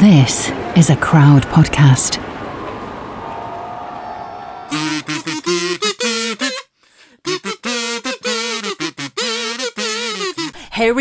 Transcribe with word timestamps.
This 0.00 0.50
is 0.74 0.88
a 0.88 0.96
crowd 0.96 1.42
podcast. 1.48 2.31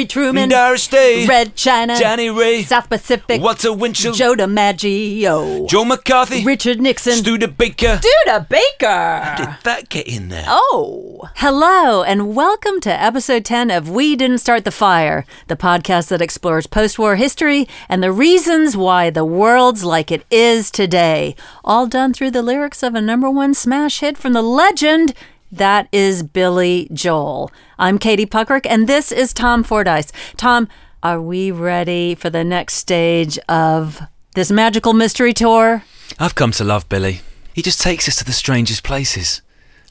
Harry 0.02 0.08
Truman, 0.08 0.50
Doris 0.50 0.88
Day, 0.88 1.28
Red 1.28 1.56
China, 1.56 1.96
Johnnie 1.96 2.32
Ray, 2.32 2.64
South 2.64 2.90
Pacific, 2.90 3.40
Walter 3.40 3.72
Winchell, 3.72 4.14
Joe 4.14 4.34
DiMaggio, 4.34 5.70
Joe 5.70 5.86
McCarthy, 5.86 6.44
Richard 6.44 6.82
Nixon, 6.82 7.14
Studebaker. 7.14 8.02
Duda 8.02 8.50
Baker. 8.50 9.36
Did 9.38 9.50
that 9.64 9.90
get 9.90 10.08
in 10.08 10.30
there? 10.30 10.46
Oh, 10.48 11.30
hello, 11.36 12.02
and 12.02 12.36
welcome 12.36 12.82
to 12.82 12.90
episode 12.92 13.46
10 13.46 13.70
of 13.70 13.92
We 13.92 14.16
Didn't 14.16 14.40
Start 14.40 14.66
the 14.66 14.72
Fire, 14.72 15.24
the 15.46 15.56
podcast 15.56 16.08
that 16.08 16.20
explores 16.20 16.66
post 16.66 16.98
war 16.98 17.16
history 17.16 17.68
and 17.88 18.02
the 18.02 18.12
reasons 18.12 18.76
why 18.76 19.12
the 19.12 19.24
world's 19.24 19.84
like 19.84 20.10
it 20.10 20.26
is 20.32 20.72
today. 20.72 21.36
All 21.64 21.86
done 21.86 22.12
through 22.12 22.32
the 22.32 22.42
lyrics 22.42 22.82
of 22.82 22.96
a 22.96 23.02
number 23.02 23.30
one 23.30 23.54
smash 23.54 24.00
hit 24.00 24.18
from 24.18 24.34
the 24.34 24.42
legend. 24.42 25.14
That 25.52 25.90
is 25.92 26.24
Billy 26.24 26.88
Joel. 26.94 27.52
I'm 27.78 27.98
Katie 27.98 28.26
Puckrick, 28.26 28.66
and 28.70 28.88
this 28.88 29.12
is 29.12 29.34
Tom 29.34 29.64
Fordyce. 29.64 30.14
Tom, 30.38 30.70
are 31.04 31.22
we 31.22 31.52
ready 31.52 32.16
for 32.16 32.30
the 32.30 32.46
next 32.46 32.76
stage 32.76 33.38
of 33.50 34.02
this 34.34 34.50
magical 34.50 34.94
mystery 34.94 35.34
tour? 35.34 35.84
I've 36.18 36.36
come 36.36 36.52
to 36.54 36.64
love 36.64 36.88
Billy. 36.88 37.20
He 37.54 37.62
just 37.62 37.82
takes 37.82 38.08
us 38.08 38.16
to 38.18 38.24
the 38.24 38.32
strangest 38.32 38.86
places. 38.86 39.42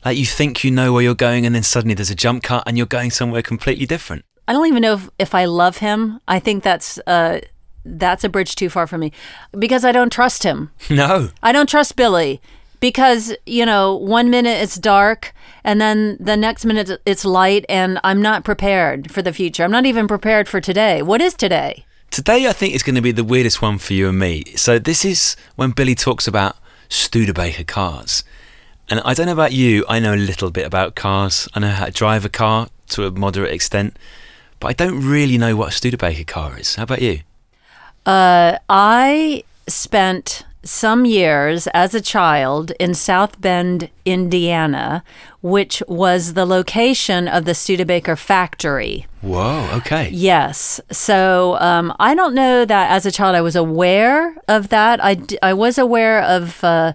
Like 0.03 0.17
you 0.17 0.25
think 0.25 0.65
you 0.65 0.71
know 0.71 0.95
where 0.95 1.03
you're 1.03 1.15
going, 1.15 1.45
and 1.45 1.55
then 1.55 1.63
suddenly 1.63 1.95
there's 1.95 2.11
a 2.11 2.15
jump 2.15 2.43
cut, 2.43 2.63
and 2.67 2.79
you're 2.79 2.87
going 2.87 3.11
somewhere 3.11 3.43
completely 3.43 3.85
different. 3.85 4.25
I 4.49 4.55
don't 4.55 4.67
even 4.67 4.81
know 4.81 4.95
if, 4.95 5.11
if 5.19 5.35
I 5.35 5.45
love 5.45 5.77
him. 5.77 6.21
I 6.27 6.39
think 6.39 6.63
that's 6.63 6.99
uh, 7.07 7.41
that's 7.85 8.25
a 8.25 8.31
bridge 8.31 8.55
too 8.55 8.71
far 8.71 8.87
for 8.87 8.97
me 8.97 9.13
because 9.59 9.85
I 9.85 9.93
don't 9.93 10.11
trust 10.11 10.43
him. 10.43 10.71
No, 10.91 11.29
I 11.43 11.53
don't 11.53 11.69
trust 11.69 11.97
Billy 11.97 12.41
because 12.81 13.35
you 13.47 13.65
know 13.65 13.95
one 13.95 14.31
minute 14.31 14.61
it's 14.61 14.77
dark 14.77 15.33
and 15.63 15.81
then 15.81 16.17
the 16.19 16.37
next 16.37 16.65
minute 16.65 16.91
it's 17.07 17.25
light 17.25 17.65
and 17.69 18.01
I'm 18.03 18.21
not 18.21 18.45
prepared 18.45 19.11
for 19.11 19.23
the 19.23 19.33
future. 19.33 19.63
I'm 19.63 19.71
not 19.71 19.87
even 19.87 20.09
prepared 20.09 20.49
for 20.49 20.61
today. 20.61 21.03
What 21.03 21.21
is 21.21 21.35
today? 21.35 21.85
Today, 22.11 22.49
I 22.49 22.53
think 22.53 22.75
is 22.75 22.83
going 22.83 22.97
to 22.97 23.01
be 23.01 23.13
the 23.13 23.23
weirdest 23.23 23.63
one 23.63 23.79
for 23.79 23.93
you 23.93 24.09
and 24.09 24.19
me. 24.19 24.43
So, 24.57 24.81
this 24.81 25.05
is 25.05 25.37
when 25.55 25.71
Billy 25.71 25.95
talks 25.95 26.27
about 26.27 26.57
Studebaker 26.89 27.63
cars. 27.63 28.25
And 28.89 29.01
I 29.05 29.15
don't 29.15 29.27
know 29.27 29.33
about 29.33 29.53
you, 29.53 29.85
I 29.89 30.01
know 30.01 30.15
a 30.15 30.17
little 30.17 30.51
bit 30.51 30.67
about 30.67 30.97
cars. 30.97 31.49
I 31.55 31.61
know 31.61 31.69
how 31.69 31.85
to 31.85 31.93
drive 31.93 32.25
a 32.25 32.29
car 32.29 32.67
to 32.89 33.07
a 33.07 33.13
moderate 33.13 33.53
extent, 33.53 33.97
but 34.59 34.69
I 34.69 34.73
don't 34.73 35.09
really 35.09 35.39
know 35.39 35.55
what 35.55 35.69
a 35.69 35.71
Studebaker 35.73 36.25
car 36.25 36.59
is. 36.59 36.75
How 36.75 36.83
about 36.83 37.01
you? 37.01 37.21
Uh, 38.05 38.59
I 38.69 39.45
spent 39.69 40.45
some 40.63 41.05
years 41.05 41.67
as 41.69 41.95
a 41.95 42.01
child 42.01 42.73
in 42.79 42.95
South 42.95 43.41
Bend, 43.41 43.91
Indiana, 44.05 45.03
which 45.41 45.83
was 45.89 46.35
the 46.35 46.45
location 46.45 47.29
of 47.29 47.45
the 47.45 47.55
Studebaker 47.55 48.17
factory. 48.17 49.07
Whoa, 49.23 49.69
okay. 49.75 50.11
Yes. 50.11 50.81
So 50.91 51.57
um, 51.61 51.95
I 51.99 52.15
don't 52.15 52.35
know 52.35 52.65
that 52.65 52.91
as 52.91 53.07
a 53.07 53.11
child 53.11 53.35
I 53.35 53.41
was 53.41 53.57
aware 53.57 54.37
of 54.49 54.69
that. 54.69 55.03
I, 55.03 55.19
I 55.43 55.55
was 55.55 55.79
aware 55.79 56.23
of 56.23 56.63
uh, 56.63 56.93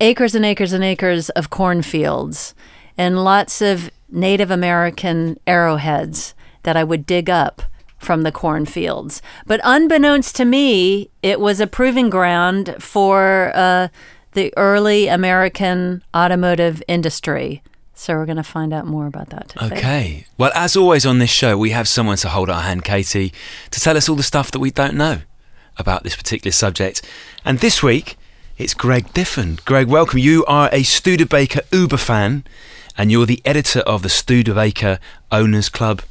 acres 0.00 0.34
and 0.34 0.44
acres 0.44 0.72
and 0.72 0.82
acres 0.82 1.28
of 1.30 1.50
cornfields 1.50 2.54
and 2.98 3.22
lots 3.22 3.62
of 3.62 3.90
Native 4.10 4.50
American 4.50 5.38
arrowheads 5.46 6.34
that 6.62 6.76
I 6.76 6.84
would 6.84 7.06
dig 7.06 7.30
up 7.30 7.62
from 7.98 8.22
the 8.22 8.32
cornfields. 8.32 9.22
But 9.46 9.60
unbeknownst 9.64 10.36
to 10.36 10.44
me, 10.44 11.10
it 11.22 11.40
was 11.40 11.60
a 11.60 11.66
proving 11.66 12.10
ground 12.10 12.76
for 12.78 13.52
uh, 13.54 13.88
the 14.32 14.52
early 14.56 15.08
American 15.08 16.02
automotive 16.14 16.82
industry. 16.88 17.62
So 17.94 18.14
we're 18.14 18.26
going 18.26 18.36
to 18.36 18.42
find 18.42 18.74
out 18.74 18.86
more 18.86 19.06
about 19.06 19.30
that 19.30 19.48
today. 19.48 19.76
Okay. 19.76 20.26
Well, 20.36 20.52
as 20.54 20.76
always 20.76 21.06
on 21.06 21.18
this 21.18 21.30
show, 21.30 21.56
we 21.56 21.70
have 21.70 21.88
someone 21.88 22.18
to 22.18 22.28
hold 22.28 22.50
our 22.50 22.60
hand, 22.60 22.84
Katie, 22.84 23.32
to 23.70 23.80
tell 23.80 23.96
us 23.96 24.08
all 24.08 24.16
the 24.16 24.22
stuff 24.22 24.50
that 24.50 24.58
we 24.58 24.70
don't 24.70 24.94
know 24.94 25.22
about 25.78 26.02
this 26.02 26.14
particular 26.14 26.52
subject. 26.52 27.00
And 27.44 27.58
this 27.60 27.82
week, 27.82 28.16
it's 28.58 28.74
Greg 28.74 29.06
Diffin. 29.14 29.64
Greg, 29.64 29.88
welcome. 29.88 30.18
You 30.18 30.44
are 30.44 30.68
a 30.72 30.82
Studebaker 30.82 31.62
Uber 31.72 31.96
fan, 31.96 32.44
and 32.98 33.10
you're 33.10 33.26
the 33.26 33.40
editor 33.46 33.80
of 33.80 34.02
the 34.02 34.10
Studebaker 34.10 34.98
Owners 35.32 35.70
Club 35.70 36.02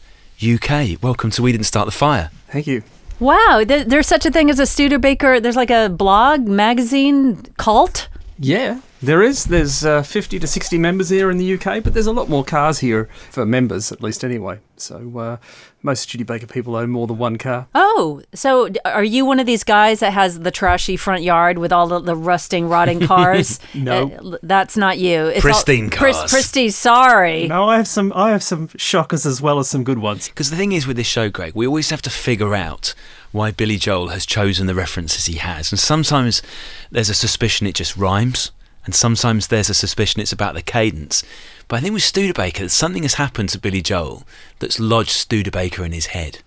UK. 0.42 1.02
Welcome 1.02 1.30
to 1.32 1.42
We 1.42 1.52
Didn't 1.52 1.66
Start 1.66 1.86
the 1.86 1.92
Fire. 1.92 2.30
Thank 2.50 2.68
you. 2.68 2.84
Wow, 3.20 3.64
th- 3.66 3.88
there's 3.88 4.08
such 4.08 4.26
a 4.26 4.32
thing 4.32 4.50
as 4.50 4.60
a 4.60 4.66
Studebaker. 4.66 5.40
There's 5.40 5.56
like 5.56 5.72
a 5.72 5.88
blog, 5.90 6.48
magazine, 6.48 7.44
cult. 7.58 8.10
Yeah, 8.38 8.82
there 9.02 9.24
is. 9.24 9.46
There's 9.46 9.86
uh, 9.86 10.04
50 10.04 10.40
to 10.40 10.48
60 10.48 10.78
members 10.78 11.08
here 11.10 11.32
in 11.32 11.38
the 11.38 11.54
UK, 11.54 11.82
but 11.82 11.94
there's 11.94 12.08
a 12.08 12.12
lot 12.12 12.28
more 12.28 12.44
cars 12.44 12.80
here 12.80 13.10
for 13.32 13.46
members, 13.46 13.94
at 13.94 14.04
least 14.04 14.26
anyway. 14.26 14.60
So 14.76 15.18
uh, 15.18 15.38
most 15.86 16.10
Judy 16.10 16.24
Studebaker 16.26 16.48
people 16.48 16.76
own 16.76 16.90
more 16.90 17.08
than 17.08 17.18
one 17.18 17.38
car. 17.38 17.68
Oh, 17.76 18.22
so 18.34 18.70
are 18.84 19.04
you 19.04 19.26
one 19.26 19.40
of 19.40 19.46
these 19.46 19.64
guys 19.64 20.00
that 20.00 20.12
has 20.12 20.40
the 20.40 20.52
trashy 20.52 20.98
front 20.98 21.22
yard 21.24 21.58
with 21.60 21.72
all 21.72 21.88
the, 21.88 22.00
the 22.00 22.16
rusting, 22.16 22.68
rotting 22.68 23.00
cars? 23.08 23.60
No. 23.74 24.12
Uh, 24.12 24.38
that's 24.44 24.76
not 24.76 24.98
you. 24.98 25.28
It's 25.28 25.42
Pristine 25.42 25.90
pris- 25.90 26.18
cars. 26.18 26.32
pristine. 26.32 26.72
Sorry. 26.72 27.48
No, 27.48 27.70
I 27.70 27.78
have 27.78 27.88
some. 27.88 28.12
I 28.16 28.32
have 28.32 28.44
some 28.44 28.70
shockers 28.76 29.26
as 29.26 29.42
well 29.42 29.60
as 29.60 29.70
some 29.70 29.84
good 29.84 30.00
ones. 30.00 30.28
Because 30.28 30.50
the 30.50 30.56
thing 30.58 30.72
is 30.72 30.88
with 30.88 30.98
this 30.98 31.08
show, 31.08 31.30
Greg, 31.30 31.54
we 31.56 31.68
always 31.68 31.90
have 31.92 32.02
to 32.02 32.10
figure 32.10 32.56
out 32.56 32.94
why 33.32 33.52
Billy 33.52 33.78
Joel 33.78 34.08
has 34.10 34.26
chosen 34.26 34.66
the 34.66 34.74
references 34.76 35.26
he 35.26 35.36
has. 35.38 35.72
And 35.72 35.78
sometimes 35.80 36.42
there's 36.90 37.10
a 37.10 37.14
suspicion 37.14 37.68
it 37.68 37.76
just 37.76 37.96
rhymes, 37.98 38.52
and 38.86 38.94
sometimes 38.96 39.48
there's 39.48 39.70
a 39.70 39.74
suspicion 39.74 40.22
it's 40.22 40.32
about 40.32 40.54
the 40.54 40.62
cadence. 40.62 41.24
But 41.68 41.78
I 41.78 41.80
think 41.82 41.94
with 41.94 42.04
Studebaker, 42.04 42.70
something 42.70 43.04
has 43.04 43.16
happened 43.16 43.50
to 43.50 43.60
Billy 43.60 43.82
Joel 43.82 44.24
that's 44.60 44.80
lodged 44.80 45.10
Studebaker 45.10 45.84
in 45.84 45.92
his 45.92 46.08
head. 46.08 46.40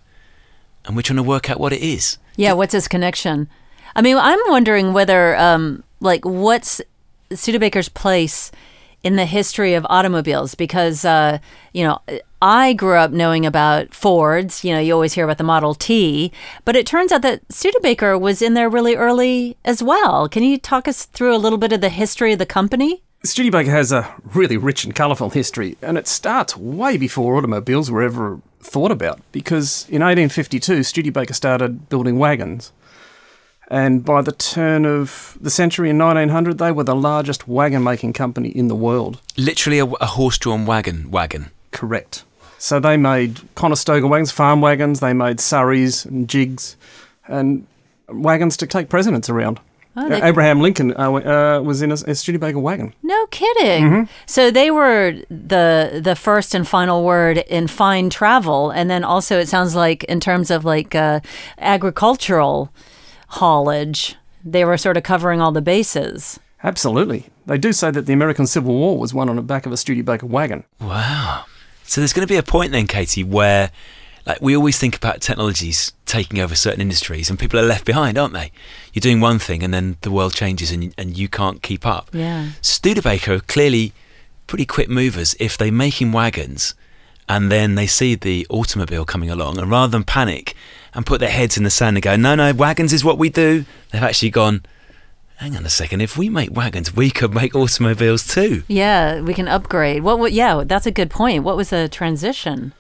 And 0.85 0.97
we're 0.97 1.03
trying 1.03 1.17
to 1.17 1.23
work 1.23 1.51
out 1.51 1.61
what 1.61 1.73
it 1.73 1.83
is. 1.83 2.19
Yeah, 2.37 2.53
what's 2.53 2.73
his 2.73 2.89
connection? 2.89 3.49
I 3.97 4.03
mean, 4.03 4.17
I'm 4.17 4.39
wondering 4.47 4.93
whether, 4.93 5.37
um, 5.37 5.83
like, 6.01 6.25
what's 6.25 6.81
Studebaker's 7.33 7.89
place 7.89 8.53
in 9.09 9.17
the 9.17 9.25
history 9.25 9.73
of 9.73 9.87
automobiles? 9.89 10.55
Because, 10.55 11.03
uh, 11.03 11.39
you 11.73 11.83
know, 11.83 11.99
I 12.43 12.75
grew 12.75 12.97
up 12.97 13.11
knowing 13.11 13.47
about 13.47 13.95
Fords. 13.95 14.63
You 14.63 14.75
know, 14.75 14.81
you 14.81 14.93
always 14.93 15.15
hear 15.15 15.25
about 15.25 15.39
the 15.39 15.45
Model 15.45 15.75
T, 15.75 16.31
but 16.67 16.77
it 16.77 16.87
turns 16.87 17.11
out 17.11 17.23
that 17.23 17.41
Studebaker 17.51 18.19
was 18.19 18.43
in 18.43 18.53
there 18.53 18.69
really 18.69 18.97
early 18.97 19.57
as 19.65 19.83
well. 19.83 20.29
Can 20.29 20.43
you 20.43 20.59
talk 20.59 20.87
us 20.87 21.07
through 21.07 21.35
a 21.35 21.39
little 21.39 21.59
bit 21.59 21.73
of 21.73 21.81
the 21.81 21.89
history 21.89 22.35
of 22.35 22.39
the 22.39 22.47
company? 22.47 23.03
Studebaker 23.25 23.71
has 23.71 23.91
a 23.93 24.15
really 24.35 24.59
rich 24.59 24.85
and 24.85 24.95
colourful 24.95 25.31
history, 25.31 25.79
and 25.81 25.97
it 25.97 26.07
starts 26.07 26.55
way 26.57 26.99
before 26.99 27.35
automobiles 27.35 27.91
were 27.91 28.03
ever 28.03 28.41
thought 28.61 28.93
about. 28.93 29.21
Because 29.33 29.87
in 29.89 30.03
1852, 30.03 30.83
Studebaker 30.83 31.33
started 31.33 31.89
building 31.89 32.19
wagons. 32.19 32.73
And 33.71 34.03
by 34.05 34.23
the 34.23 34.33
turn 34.33 34.87
of 34.87 35.37
the 35.41 35.51
century 35.51 35.91
in 35.91 35.99
1900, 35.99 36.57
they 36.57 36.73
were 36.73 36.85
the 36.85 36.95
largest 36.97 37.47
wagon 37.47 37.83
making 37.85 38.15
company 38.15 38.49
in 38.49 38.69
the 38.69 38.75
world. 38.75 39.21
Literally 39.37 39.79
a, 39.79 39.85
a 39.87 40.07
horse 40.07 40.39
drawn 40.39 40.65
wagon. 40.65 41.11
Wagon. 41.11 41.51
Correct. 41.71 42.25
So 42.57 42.81
they 42.81 42.97
made 42.97 43.41
Conestoga 43.55 44.07
wagons, 44.07 44.33
farm 44.33 44.61
wagons, 44.63 45.01
they 45.01 45.13
made 45.13 45.37
surreys 45.39 46.05
and 46.07 46.27
jigs, 46.29 46.77
and 47.29 47.67
wagons 48.09 48.57
to 48.57 48.67
take 48.67 48.89
presidents 48.89 49.29
around. 49.29 49.61
Oh, 49.97 50.09
they- 50.09 50.23
Abraham 50.23 50.61
Lincoln 50.61 50.95
uh, 50.97 51.11
uh, 51.13 51.61
was 51.61 51.83
in 51.83 51.91
a, 51.91 51.95
a 52.07 52.15
Studebaker 52.15 52.59
wagon. 52.59 52.95
No 53.03 53.27
kidding. 53.27 54.09
So 54.27 54.51
they 54.51 54.71
were 54.71 55.15
the 55.29 56.01
the 56.03 56.17
first 56.17 56.55
and 56.55 56.67
final 56.67 57.05
word 57.05 57.39
in 57.49 57.67
fine 57.69 58.09
travel, 58.09 58.71
and 58.71 58.89
then 58.89 59.05
also 59.05 59.39
it 59.39 59.49
sounds 59.49 59.75
like 59.75 60.05
in 60.05 60.21
terms 60.21 60.51
of 60.51 60.65
like 60.65 60.95
uh, 60.95 61.21
agricultural 61.59 62.71
haulage, 63.29 64.17
they 64.45 64.65
were 64.65 64.77
sort 64.77 64.97
of 64.97 65.03
covering 65.03 65.41
all 65.41 65.53
the 65.53 65.63
bases. 65.63 66.39
Absolutely. 66.63 67.27
They 67.47 67.59
do 67.59 67.73
say 67.73 67.91
that 67.91 68.07
the 68.07 68.13
American 68.13 68.47
Civil 68.47 68.75
War 68.75 68.99
was 68.99 69.15
won 69.15 69.29
on 69.29 69.37
the 69.37 69.43
back 69.43 69.65
of 69.65 69.73
a 69.73 69.77
Studebaker 69.77 70.27
wagon. 70.27 70.65
Wow. 70.81 71.45
So 71.85 72.01
there's 72.01 72.13
going 72.13 72.27
to 72.27 72.33
be 72.33 72.37
a 72.37 72.43
point 72.43 72.73
then, 72.73 72.87
Katie, 72.87 73.25
where 73.25 73.71
like 74.27 74.43
we 74.43 74.55
always 74.55 74.79
think 74.79 74.95
about 74.95 75.23
technologies 75.23 75.93
taking 76.05 76.39
over 76.39 76.55
certain 76.55 76.83
industries 76.83 77.31
and 77.31 77.39
people 77.39 77.59
are 77.59 77.63
left 77.65 77.87
behind, 77.87 78.19
aren't 78.19 78.35
they? 78.35 78.53
You're 78.93 79.01
doing 79.01 79.21
one 79.21 79.39
thing 79.39 79.63
and 79.63 79.73
then 79.73 79.97
the 80.03 80.11
world 80.11 80.35
changes 80.35 80.71
and, 80.71 80.95
and 80.99 81.17
you 81.17 81.29
can't 81.29 81.63
keep 81.63 81.87
up. 81.87 82.11
Yeah. 82.13 82.51
Studebaker 82.61 83.35
are 83.35 83.41
clearly 83.41 83.95
pretty 84.47 84.67
quick 84.67 84.91
movers 84.91 85.35
if 85.41 85.57
they're 85.57 85.73
making 85.73 86.13
wagons 86.13 86.75
and 87.27 87.51
then 87.51 87.75
they 87.75 87.87
see 87.87 88.15
the 88.15 88.47
automobile 88.51 89.07
coming 89.07 89.31
along 89.31 89.59
and 89.59 89.71
rather 89.71 89.91
than 89.91 90.05
panic 90.05 90.55
and 90.95 91.05
put 91.07 91.21
their 91.21 91.31
heads 91.31 91.57
in 91.57 91.65
the 91.65 91.71
sand 91.71 91.97
and 91.97 92.03
go, 92.03 92.17
no, 92.17 92.35
no, 92.35 92.53
wagons 92.53 92.93
is 92.93 93.05
what 93.05 93.19
we 93.19 93.29
do, 93.31 93.65
they've 93.93 94.03
actually 94.03 94.31
gone, 94.31 94.65
hang 95.37 95.57
on 95.57 95.65
a 95.65 95.71
second, 95.71 96.01
if 96.01 96.17
we 96.17 96.29
make 96.29 96.51
wagons, 96.55 96.95
we 96.95 97.11
could 97.11 97.35
make 97.35 97.55
automobiles 97.55 98.27
too. 98.27 98.63
Yeah, 98.69 99.21
we 99.21 99.35
can 99.35 99.49
upgrade. 99.49 100.03
What? 100.03 100.19
wa- 100.19 100.27
Yeah, 100.27 100.65
that's 100.67 100.87
a 100.87 100.91
good 100.91 101.11
point. 101.11 101.45
What 101.45 101.57
was 101.57 101.71
the 101.71 101.89
transition? 101.89 102.73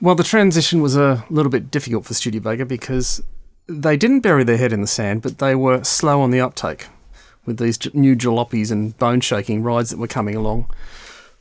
Well, 0.00 0.14
the 0.14 0.24
transition 0.24 0.80
was 0.82 0.96
a 0.96 1.24
little 1.30 1.50
bit 1.50 1.70
difficult 1.70 2.04
for 2.04 2.14
Studebaker 2.14 2.64
because 2.66 3.22
they 3.68 3.96
didn't 3.96 4.20
bury 4.20 4.44
their 4.44 4.58
head 4.58 4.72
in 4.72 4.80
the 4.80 4.86
sand, 4.86 5.22
but 5.22 5.38
they 5.38 5.54
were 5.54 5.82
slow 5.84 6.20
on 6.20 6.30
the 6.30 6.40
uptake 6.40 6.86
with 7.46 7.58
these 7.58 7.78
j- 7.78 7.90
new 7.94 8.14
jalopies 8.14 8.70
and 8.70 8.96
bone 8.98 9.20
shaking 9.20 9.62
rides 9.62 9.90
that 9.90 9.98
were 9.98 10.06
coming 10.06 10.34
along. 10.36 10.70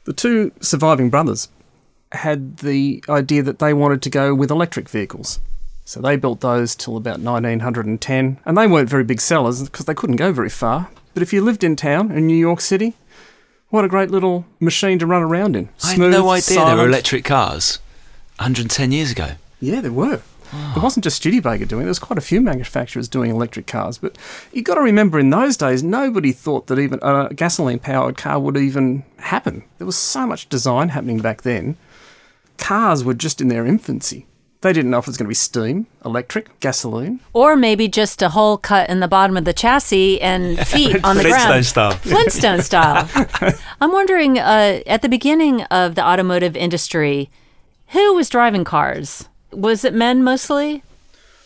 The 0.05 0.13
two 0.13 0.51
surviving 0.61 1.09
brothers 1.09 1.49
had 2.11 2.57
the 2.57 3.03
idea 3.09 3.43
that 3.43 3.59
they 3.59 3.73
wanted 3.73 4.01
to 4.03 4.09
go 4.09 4.33
with 4.33 4.49
electric 4.51 4.87
vehicles. 4.87 5.39
So 5.87 6.01
they 6.01 6.15
built 6.15 6.41
those 6.41 6.75
till 6.75 6.97
about 6.97 7.19
1910, 7.19 8.39
and 8.43 8.57
they 8.57 8.65
weren't 8.65 8.89
very 8.89 9.03
big 9.03 9.21
sellers 9.21 9.63
because 9.63 9.85
they 9.85 9.93
couldn't 9.93 10.15
go 10.15 10.33
very 10.33 10.49
far. 10.49 10.89
But 11.13 11.21
if 11.21 11.31
you 11.31 11.41
lived 11.41 11.63
in 11.63 11.75
town 11.75 12.11
in 12.11 12.25
New 12.25 12.35
York 12.35 12.59
City, 12.59 12.95
what 13.69 13.85
a 13.85 13.87
great 13.87 14.09
little 14.09 14.45
machine 14.59 14.97
to 14.99 15.05
run 15.05 15.21
around 15.21 15.55
in. 15.55 15.69
I 15.83 15.91
had 15.91 15.99
no 15.99 16.29
idea 16.29 16.57
there 16.57 16.75
were 16.75 16.87
electric 16.87 17.23
cars 17.23 17.79
110 18.37 18.91
years 18.91 19.11
ago. 19.11 19.33
Yeah, 19.61 19.79
there 19.79 19.91
were. 19.91 20.21
It 20.75 20.81
wasn't 20.81 21.03
just 21.03 21.17
Studebaker 21.17 21.65
doing 21.65 21.81
it. 21.81 21.85
There 21.85 21.89
was 21.89 21.99
quite 21.99 22.17
a 22.17 22.21
few 22.21 22.39
manufacturers 22.39 23.07
doing 23.07 23.29
electric 23.29 23.67
cars. 23.67 23.97
But 23.97 24.17
you've 24.53 24.65
got 24.65 24.75
to 24.75 24.81
remember, 24.81 25.19
in 25.19 25.29
those 25.29 25.57
days, 25.57 25.83
nobody 25.83 26.31
thought 26.31 26.67
that 26.67 26.79
even 26.79 26.99
a 27.01 27.33
gasoline-powered 27.33 28.15
car 28.15 28.39
would 28.39 28.55
even 28.55 29.03
happen. 29.17 29.63
There 29.77 29.87
was 29.87 29.97
so 29.97 30.25
much 30.25 30.47
design 30.47 30.89
happening 30.89 31.19
back 31.19 31.41
then. 31.41 31.77
Cars 32.57 33.03
were 33.03 33.13
just 33.13 33.41
in 33.41 33.49
their 33.49 33.65
infancy. 33.65 34.25
They 34.65 34.73
didn't 34.73 34.89
know 34.89 34.97
if 34.97 35.05
it 35.05 35.09
was 35.09 35.17
going 35.17 35.27
to 35.27 35.29
be 35.29 35.35
steam, 35.35 35.85
electric, 36.03 36.59
gasoline. 36.59 37.19
Or 37.33 37.55
maybe 37.55 37.87
just 37.87 38.23
a 38.23 38.29
hole 38.29 38.57
cut 38.57 38.89
in 38.89 38.99
the 38.99 39.07
bottom 39.07 39.37
of 39.37 39.45
the 39.45 39.53
chassis 39.53 40.19
and 40.19 40.57
feet 40.67 41.05
on 41.05 41.17
the 41.17 41.21
ground. 41.21 41.43
Flintstone 41.43 41.63
style. 41.63 41.91
Flintstone 41.91 42.61
style. 42.63 43.07
I'm 43.79 43.91
wondering, 43.91 44.39
uh, 44.39 44.81
at 44.87 45.03
the 45.03 45.07
beginning 45.07 45.61
of 45.65 45.93
the 45.93 46.03
automotive 46.03 46.57
industry, 46.57 47.29
who 47.89 48.15
was 48.15 48.27
driving 48.27 48.63
cars? 48.63 49.29
Was 49.51 49.85
it 49.85 49.93
men 49.93 50.23
mostly? 50.23 50.81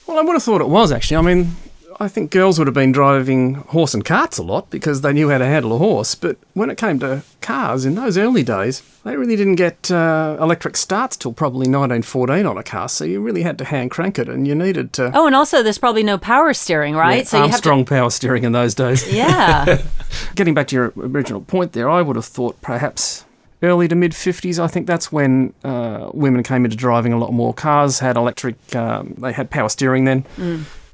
Well, 0.08 0.18
I 0.18 0.22
would 0.22 0.32
have 0.32 0.44
thought 0.44 0.62
it 0.62 0.70
was 0.70 0.94
actually. 0.94 1.18
I 1.18 1.22
mean, 1.22 1.58
I 2.02 2.08
think 2.08 2.32
girls 2.32 2.58
would 2.58 2.68
have 2.68 2.74
been 2.74 2.94
driving 2.94 3.56
horse 3.56 3.94
and 3.94 4.06
carts 4.06 4.38
a 4.38 4.44
lot 4.44 4.70
because 4.70 5.02
they 5.02 5.12
knew 5.12 5.30
how 5.30 5.38
to 5.38 5.46
handle 5.46 5.76
a 5.76 5.78
horse. 5.78 6.16
But 6.16 6.38
when 6.54 6.70
it 6.70 6.78
came 6.78 6.98
to 7.00 7.24
cars 7.42 7.84
in 7.84 7.96
those 7.96 8.18
early 8.18 8.42
days, 8.42 8.82
they 9.04 9.18
really 9.18 9.36
didn't 9.36 9.56
get 9.56 9.92
uh, 9.92 10.38
electric 10.40 10.78
starts 10.78 11.18
till 11.18 11.34
probably 11.34 11.68
1914 11.68 12.46
on 12.46 12.58
a 12.58 12.64
car. 12.64 12.88
So 12.88 13.04
you 13.04 13.20
really 13.20 13.44
had 13.44 13.58
to 13.58 13.66
hand 13.66 13.92
crank 13.92 14.18
it, 14.18 14.30
and 14.30 14.48
you 14.48 14.56
needed 14.56 14.94
to. 14.94 15.12
Oh, 15.14 15.28
and 15.28 15.36
also 15.36 15.62
there's 15.62 15.78
probably 15.78 16.04
no 16.04 16.18
power 16.18 16.54
steering, 16.54 16.96
right? 16.96 17.18
Yeah, 17.18 17.24
so 17.24 17.38
you 17.38 17.44
have 17.44 17.52
Armstrong 17.52 17.84
power 17.84 18.10
steering 18.10 18.46
in 18.46 18.54
those 18.54 18.74
days. 18.74 19.12
Yeah. 19.14 19.82
Getting 20.36 20.54
back 20.54 20.68
to 20.68 20.76
your 20.76 20.94
original 20.96 21.42
point 21.42 21.74
there, 21.74 21.90
I 21.90 22.02
would 22.02 22.16
have 22.16 22.26
thought 22.26 22.62
perhaps 22.62 23.26
early 23.62 23.90
to 23.90 23.96
mid 23.96 24.14
50s. 24.14 24.58
I 24.58 24.68
think 24.68 24.88
that's 24.88 25.12
when 25.12 25.54
uh, 25.66 26.12
women 26.14 26.44
came 26.44 26.64
into 26.64 26.78
driving 26.78 27.12
a 27.12 27.18
lot 27.18 27.34
more. 27.34 27.54
Cars 27.54 28.00
had 28.00 28.16
electric, 28.16 28.56
um, 28.74 29.16
they 29.18 29.34
had 29.34 29.50
power 29.50 29.68
steering 29.68 30.06
then, 30.06 30.26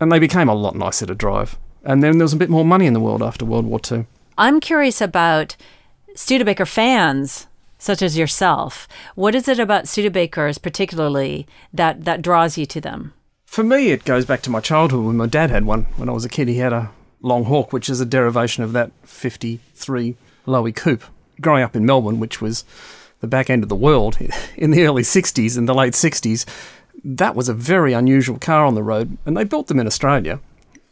and 0.06 0.12
they 0.12 0.19
became 0.19 0.48
a 0.48 0.54
lot 0.54 0.75
nicer 0.75 1.07
to 1.07 1.16
drive. 1.16 1.57
And 1.84 2.04
then 2.04 2.19
there 2.19 2.25
was 2.25 2.34
a 2.34 2.38
bit 2.38 2.52
more 2.52 2.63
money 2.63 2.86
in 2.86 2.94
the 2.94 3.00
world 3.00 3.24
after 3.24 3.44
World 3.44 3.66
War 3.66 3.80
II. 3.92 4.06
I'm 4.38 4.60
curious 4.60 5.02
about 5.02 5.56
Studebaker 6.13 6.68
fans 6.68 7.48
such 7.80 8.04
as 8.04 8.16
yourself. 8.16 8.88
What 9.16 9.34
is 9.34 9.48
it 9.48 9.57
about 9.57 9.86
Studebakers 9.86 10.62
particularly 10.62 11.48
that, 11.74 12.06
that 12.06 12.22
draws 12.22 12.56
you 12.56 12.68
to 12.68 12.80
them? 12.80 13.13
For 13.48 13.63
me, 13.63 13.90
it 13.90 14.06
goes 14.06 14.28
back 14.28 14.44
to 14.44 14.52
my 14.52 14.60
childhood 14.60 15.07
when 15.07 15.18
my 15.18 15.25
dad 15.25 15.50
had 15.50 15.66
one. 15.66 15.86
When 15.96 16.07
I 16.07 16.12
was 16.12 16.24
a 16.24 16.30
kid, 16.30 16.50
he 16.50 16.57
had 16.57 16.72
a 16.72 16.92
Long 17.24 17.46
Hawk, 17.46 17.74
which 17.74 17.90
is 17.90 18.00
a 18.00 18.06
derivation 18.06 18.63
of 18.63 18.74
that 18.74 18.92
53 19.06 20.16
Loewy 20.46 20.75
Coupe. 20.75 21.04
Growing 21.42 21.63
up 21.63 21.75
in 21.75 21.84
Melbourne, 21.84 22.19
which 22.19 22.40
was 22.40 22.63
the 23.22 23.28
back 23.28 23.50
end 23.50 23.63
of 23.63 23.69
the 23.69 23.75
world 23.75 24.19
in 24.56 24.69
the 24.69 24.86
early 24.86 25.02
60s 25.02 25.57
and 25.57 25.68
the 25.68 25.74
late 25.74 25.94
60s, 25.94 26.46
that 27.06 27.36
was 27.36 27.48
a 27.48 27.54
very 27.54 27.94
unusual 27.94 28.40
car 28.40 28.66
on 28.66 28.74
the 28.74 28.84
road, 28.84 29.18
and 29.25 29.38
they 29.38 29.44
built 29.44 29.68
them 29.68 29.80
in 29.80 29.88
Australia. 29.88 30.40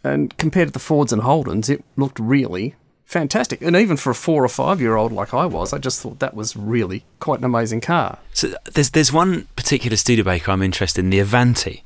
And 0.03 0.37
compared 0.37 0.67
to 0.67 0.73
the 0.73 0.79
Fords 0.79 1.11
and 1.11 1.23
Holdens, 1.23 1.69
it 1.69 1.83
looked 1.97 2.19
really 2.19 2.75
fantastic. 3.05 3.61
And 3.61 3.75
even 3.75 3.97
for 3.97 4.11
a 4.11 4.15
four 4.15 4.43
or 4.43 4.49
five 4.49 4.79
year 4.79 4.95
old 4.95 5.11
like 5.11 5.33
I 5.33 5.45
was, 5.45 5.73
I 5.73 5.79
just 5.79 6.01
thought 6.01 6.19
that 6.19 6.35
was 6.35 6.55
really 6.55 7.03
quite 7.19 7.39
an 7.39 7.45
amazing 7.45 7.81
car. 7.81 8.19
So 8.33 8.53
there's 8.71 8.91
there's 8.91 9.11
one 9.11 9.47
particular 9.55 9.97
Studebaker 9.97 10.51
I'm 10.51 10.61
interested 10.61 11.03
in, 11.03 11.09
the 11.09 11.19
Avanti. 11.19 11.83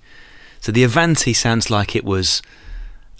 So 0.59 0.71
the 0.71 0.83
Avanti 0.83 1.33
sounds 1.33 1.69
like 1.69 1.95
it 1.95 2.03
was 2.03 2.41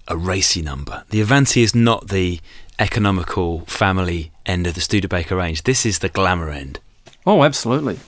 a 0.07 0.17
racy 0.17 0.61
number. 0.61 1.03
The 1.09 1.21
Avanti 1.21 1.61
is 1.61 1.75
not 1.75 2.09
the 2.09 2.39
economical 2.79 3.61
family 3.61 4.31
end 4.45 4.67
of 4.67 4.73
the 4.73 4.81
Studebaker 4.81 5.35
range. 5.35 5.63
This 5.63 5.85
is 5.85 5.99
the 5.99 6.09
glamour 6.09 6.49
end. 6.49 6.79
Oh, 7.25 7.43
absolutely. 7.43 7.99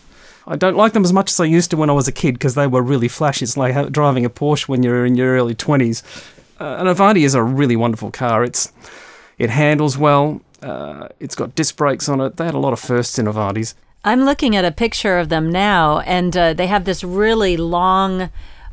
I 0.50 0.56
don't 0.56 0.76
like 0.76 0.94
them 0.94 1.06
as 1.06 1.14
much 1.14 1.30
as 1.30 1.40
I 1.40 1.46
used 1.46 1.70
to 1.70 1.78
when 1.78 1.92
I 1.92 1.94
was 1.94 2.08
a 2.08 2.12
kid 2.12 2.34
because 2.34 2.56
they 2.56 2.66
were 2.66 2.82
really 2.82 3.08
flashy. 3.08 3.46
It's 3.46 3.56
like 3.56 3.92
driving 3.92 4.26
a 4.26 4.32
Porsche 4.32 4.68
when 4.68 4.82
you're 4.82 5.06
in 5.06 5.14
your 5.16 5.36
early 5.36 5.54
20s. 5.54 6.02
Uh, 6.60 6.78
an 6.80 6.88
Avanti 6.88 7.24
is 7.24 7.36
a 7.36 7.44
really 7.44 7.76
wonderful 7.76 8.10
car. 8.10 8.44
It's 8.44 8.74
It 9.38 9.52
handles 9.52 9.96
well, 9.96 10.42
uh, 10.64 11.10
it's 11.20 11.36
got 11.36 11.54
disc 11.54 11.78
brakes 11.78 12.10
on 12.10 12.20
it. 12.20 12.38
They 12.38 12.46
had 12.46 12.56
a 12.56 12.60
lot 12.60 12.74
of 12.74 12.80
firsts 12.80 13.20
in 13.20 13.28
Avantis. 13.28 13.76
I'm 14.04 14.24
looking 14.24 14.56
at 14.56 14.66
a 14.66 14.72
picture 14.72 15.20
of 15.20 15.30
them 15.30 15.52
now, 15.52 16.00
and 16.00 16.36
uh, 16.36 16.54
they 16.54 16.68
have 16.68 16.86
this 16.86 17.04
really 17.04 17.56
long 17.56 18.30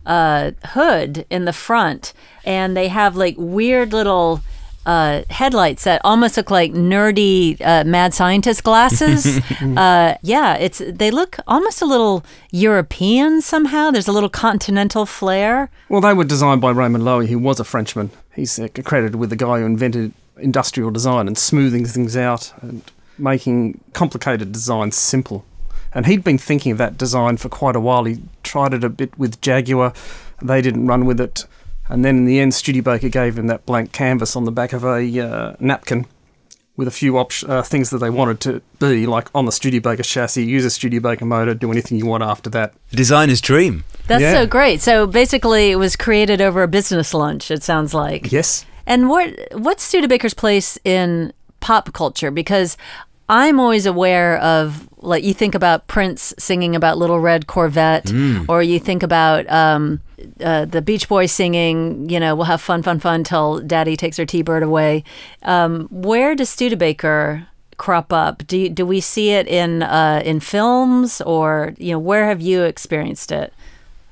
uh, 0.06 0.52
hood 0.68 1.26
in 1.28 1.44
the 1.44 1.52
front, 1.52 2.14
and 2.44 2.74
they 2.74 2.88
have 2.88 3.16
like 3.16 3.34
weird 3.36 3.92
little 3.92 4.40
uh, 4.86 5.22
headlights 5.28 5.84
that 5.84 6.00
almost 6.04 6.36
look 6.36 6.50
like 6.50 6.72
nerdy 6.72 7.60
uh, 7.60 7.84
mad 7.84 8.14
scientist 8.14 8.64
glasses. 8.64 9.40
uh, 9.76 10.16
yeah, 10.22 10.54
it's 10.54 10.80
they 10.86 11.10
look 11.10 11.36
almost 11.46 11.82
a 11.82 11.86
little 11.86 12.24
European 12.52 13.42
somehow. 13.42 13.90
There's 13.90 14.08
a 14.08 14.12
little 14.12 14.30
continental 14.30 15.04
flair. 15.04 15.68
Well, 15.88 16.00
they 16.00 16.14
were 16.14 16.24
designed 16.24 16.60
by 16.60 16.70
Raymond 16.70 17.04
Loewy, 17.04 17.26
who 17.26 17.38
was 17.38 17.60
a 17.60 17.64
Frenchman. 17.64 18.10
He's 18.34 18.58
uh, 18.58 18.68
credited 18.84 19.16
with 19.16 19.30
the 19.30 19.36
guy 19.36 19.58
who 19.58 19.66
invented 19.66 20.12
industrial 20.38 20.90
design 20.90 21.26
and 21.26 21.36
smoothing 21.36 21.84
things 21.84 22.16
out 22.16 22.52
and 22.62 22.82
making 23.18 23.80
complicated 23.92 24.52
designs 24.52 24.96
simple. 24.96 25.44
And 25.92 26.06
he'd 26.06 26.22
been 26.22 26.38
thinking 26.38 26.72
of 26.72 26.78
that 26.78 26.98
design 26.98 27.38
for 27.38 27.48
quite 27.48 27.74
a 27.74 27.80
while. 27.80 28.04
He 28.04 28.20
tried 28.42 28.74
it 28.74 28.84
a 28.84 28.90
bit 28.90 29.18
with 29.18 29.40
Jaguar. 29.40 29.94
They 30.42 30.60
didn't 30.60 30.86
run 30.86 31.06
with 31.06 31.20
it. 31.20 31.46
And 31.88 32.04
then 32.04 32.16
in 32.18 32.24
the 32.24 32.40
end, 32.40 32.54
Studebaker 32.54 33.08
gave 33.08 33.38
him 33.38 33.46
that 33.46 33.64
blank 33.66 33.92
canvas 33.92 34.34
on 34.36 34.44
the 34.44 34.52
back 34.52 34.72
of 34.72 34.84
a 34.84 35.20
uh, 35.20 35.54
napkin 35.60 36.06
with 36.76 36.88
a 36.88 36.90
few 36.90 37.16
op- 37.16 37.32
uh, 37.48 37.62
things 37.62 37.88
that 37.90 37.98
they 37.98 38.10
wanted 38.10 38.38
to 38.40 38.60
be, 38.78 39.06
like 39.06 39.28
on 39.34 39.46
the 39.46 39.52
Studebaker 39.52 40.02
chassis, 40.02 40.44
use 40.44 40.64
a 40.64 40.70
Studebaker 40.70 41.24
motor, 41.24 41.54
do 41.54 41.70
anything 41.72 41.96
you 41.96 42.04
want 42.06 42.22
after 42.22 42.50
that. 42.50 42.74
The 42.90 42.96
designer's 42.96 43.40
dream. 43.40 43.84
That's 44.08 44.20
Yeah. 44.22 44.32
so 44.32 44.46
great. 44.46 44.80
So 44.82 45.06
basically, 45.06 45.70
it 45.70 45.76
was 45.76 45.96
created 45.96 46.40
over 46.40 46.62
a 46.62 46.68
business 46.68 47.14
lunch. 47.14 47.50
It 47.50 47.62
sounds 47.62 47.94
like. 47.94 48.30
Yes. 48.30 48.66
And 48.86 49.08
what 49.08 49.30
what's 49.52 49.82
Studebaker's 49.82 50.34
place 50.34 50.78
in 50.84 51.32
pop 51.60 51.92
culture? 51.92 52.30
Because 52.30 52.76
I'm 53.28 53.58
always 53.58 53.86
aware 53.86 54.38
of 54.38 54.88
like 54.98 55.24
you 55.24 55.34
think 55.34 55.54
about 55.54 55.86
Prince 55.88 56.34
singing 56.38 56.76
about 56.76 56.98
Little 56.98 57.18
Red 57.20 57.46
Corvette, 57.46 58.12
or 58.48 58.62
you 58.62 58.78
think 58.78 59.02
about 59.02 59.50
um, 59.50 60.00
uh, 60.42 60.64
the 60.64 60.82
Beach 60.82 61.08
Boys 61.08 61.32
singing, 61.32 62.08
you 62.08 62.20
know, 62.20 62.34
we'll 62.34 62.44
have 62.44 62.60
fun, 62.60 62.82
fun, 62.82 63.00
fun 63.00 63.24
till 63.24 63.60
Daddy 63.60 63.96
takes 63.96 64.16
her 64.16 64.26
T-bird 64.26 64.62
away. 64.62 65.04
Um, 65.42 65.88
where 65.90 66.34
does 66.34 66.50
Studebaker 66.50 67.46
crop 67.76 68.12
up? 68.12 68.46
Do 68.46 68.58
you, 68.58 68.68
do 68.68 68.84
we 68.86 69.00
see 69.00 69.30
it 69.30 69.46
in 69.46 69.82
uh, 69.82 70.22
in 70.24 70.40
films, 70.40 71.20
or 71.20 71.74
you 71.78 71.92
know, 71.92 71.98
where 71.98 72.26
have 72.26 72.40
you 72.40 72.62
experienced 72.62 73.32
it 73.32 73.52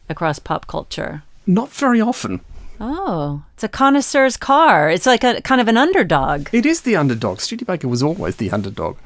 across 0.09 0.39
pop 0.39 0.67
culture? 0.67 1.23
Not 1.47 1.71
very 1.71 2.01
often. 2.01 2.41
Oh, 2.81 3.45
it's 3.55 3.65
a 3.65 3.69
connoisseur's 3.69 4.37
car. 4.37 4.91
It's 4.91 5.07
like 5.07 5.25
a 5.25 5.41
kind 5.43 5.61
of 5.61 5.69
an 5.69 5.77
underdog. 5.77 6.49
It 6.53 6.67
is 6.67 6.83
the 6.83 6.97
underdog. 6.97 7.41
Studebaker 7.41 7.89
was 7.89 8.03
always 8.03 8.37
the 8.37 8.51
underdog. 8.51 8.97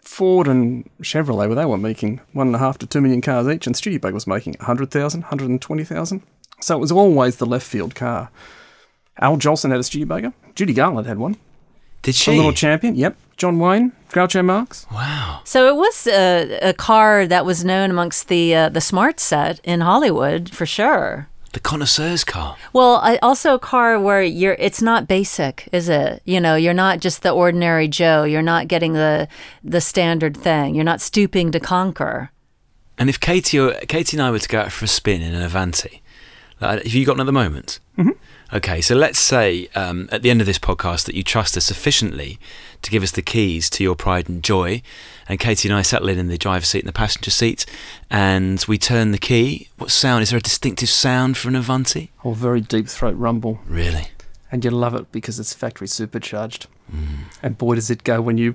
Ford 0.00 0.46
and 0.46 0.88
Chevrolet, 1.02 1.48
well, 1.48 1.56
they 1.56 1.64
were 1.64 1.76
making 1.76 2.20
one 2.32 2.46
and 2.46 2.54
a 2.54 2.60
half 2.60 2.78
to 2.78 2.86
two 2.86 3.00
million 3.00 3.20
cars 3.20 3.48
each, 3.48 3.66
and 3.66 3.76
Studebaker 3.76 4.14
was 4.14 4.26
making 4.26 4.54
100,000, 4.60 5.20
120,000. 5.22 6.22
So 6.60 6.76
it 6.76 6.80
was 6.80 6.92
always 6.92 7.36
the 7.36 7.46
left 7.46 7.66
field 7.66 7.94
car. 7.94 8.30
Al 9.18 9.36
Jolson 9.36 9.70
had 9.70 9.80
a 9.80 9.82
Studebaker. 9.82 10.32
Judy 10.54 10.72
Garland 10.72 11.06
had 11.06 11.18
one. 11.18 11.36
Did 12.02 12.14
she? 12.14 12.32
A 12.32 12.36
little 12.36 12.52
champion. 12.52 12.94
Yep. 12.94 13.16
John 13.36 13.58
Wayne, 13.58 13.92
Groucho 14.10 14.42
Marx. 14.44 14.86
wow. 14.90 15.42
So 15.44 15.68
it 15.68 15.76
was 15.76 16.06
a, 16.06 16.58
a 16.62 16.72
car 16.72 17.26
that 17.26 17.44
was 17.44 17.64
known 17.64 17.90
amongst 17.90 18.28
the 18.28 18.54
uh, 18.54 18.68
the 18.70 18.80
smart 18.80 19.20
set 19.20 19.60
in 19.62 19.80
Hollywood 19.82 20.50
for 20.50 20.64
sure. 20.64 21.28
The 21.52 21.60
connoisseur's 21.60 22.24
car. 22.24 22.56
Well, 22.72 22.96
I, 22.96 23.16
also 23.22 23.54
a 23.54 23.58
car 23.58 23.98
where 24.00 24.22
you're 24.22 24.56
it's 24.58 24.80
not 24.80 25.06
basic, 25.08 25.68
is 25.72 25.88
it? 25.88 26.22
You 26.24 26.40
know, 26.40 26.54
you're 26.54 26.74
not 26.74 27.00
just 27.00 27.22
the 27.22 27.30
ordinary 27.30 27.88
Joe. 27.88 28.24
You're 28.24 28.40
not 28.42 28.68
getting 28.68 28.94
the 28.94 29.28
the 29.62 29.80
standard 29.80 30.36
thing. 30.36 30.74
You're 30.74 30.84
not 30.84 31.00
stooping 31.02 31.52
to 31.52 31.60
conquer. 31.60 32.30
And 32.98 33.10
if 33.10 33.20
Katie 33.20 33.58
or 33.58 33.72
Katie 33.88 34.16
and 34.16 34.22
I 34.22 34.30
were 34.30 34.38
to 34.38 34.48
go 34.48 34.60
out 34.60 34.72
for 34.72 34.86
a 34.86 34.88
spin 34.88 35.20
in 35.20 35.34
an 35.34 35.42
Avanti, 35.42 36.02
like, 36.60 36.84
have 36.84 36.94
you 36.94 37.04
got 37.04 37.12
one 37.12 37.20
at 37.20 37.26
the 37.26 37.32
moment? 37.32 37.80
Mm-hmm. 37.98 38.56
Okay, 38.56 38.80
so 38.80 38.94
let's 38.94 39.18
say 39.18 39.68
um, 39.74 40.08
at 40.12 40.22
the 40.22 40.30
end 40.30 40.40
of 40.40 40.46
this 40.46 40.58
podcast 40.58 41.04
that 41.06 41.14
you 41.14 41.22
trust 41.22 41.56
us 41.56 41.64
sufficiently 41.64 42.38
to 42.82 42.90
give 42.90 43.02
us 43.02 43.10
the 43.10 43.22
keys 43.22 43.68
to 43.70 43.82
your 43.82 43.96
pride 43.96 44.28
and 44.28 44.42
joy, 44.42 44.82
and 45.28 45.40
Katie 45.40 45.68
and 45.68 45.76
I 45.76 45.82
settle 45.82 46.08
in 46.08 46.18
in 46.18 46.28
the 46.28 46.38
driver's 46.38 46.68
seat 46.68 46.80
and 46.80 46.88
the 46.88 46.92
passenger 46.92 47.30
seat, 47.30 47.66
and 48.10 48.64
we 48.68 48.78
turn 48.78 49.10
the 49.10 49.18
key. 49.18 49.68
What 49.78 49.90
sound? 49.90 50.22
Is 50.22 50.30
there 50.30 50.38
a 50.38 50.42
distinctive 50.42 50.88
sound 50.88 51.36
for 51.36 51.48
an 51.48 51.56
Avanti? 51.56 52.12
Or 52.22 52.34
very 52.34 52.60
deep 52.60 52.88
throat 52.88 53.16
rumble. 53.16 53.60
Really? 53.66 54.08
And 54.52 54.64
you 54.64 54.70
love 54.70 54.94
it 54.94 55.10
because 55.10 55.40
it's 55.40 55.52
factory 55.52 55.88
supercharged. 55.88 56.68
And 57.42 57.58
boy, 57.58 57.74
does 57.74 57.90
it 57.90 58.04
go 58.04 58.20
when 58.20 58.38
you 58.38 58.54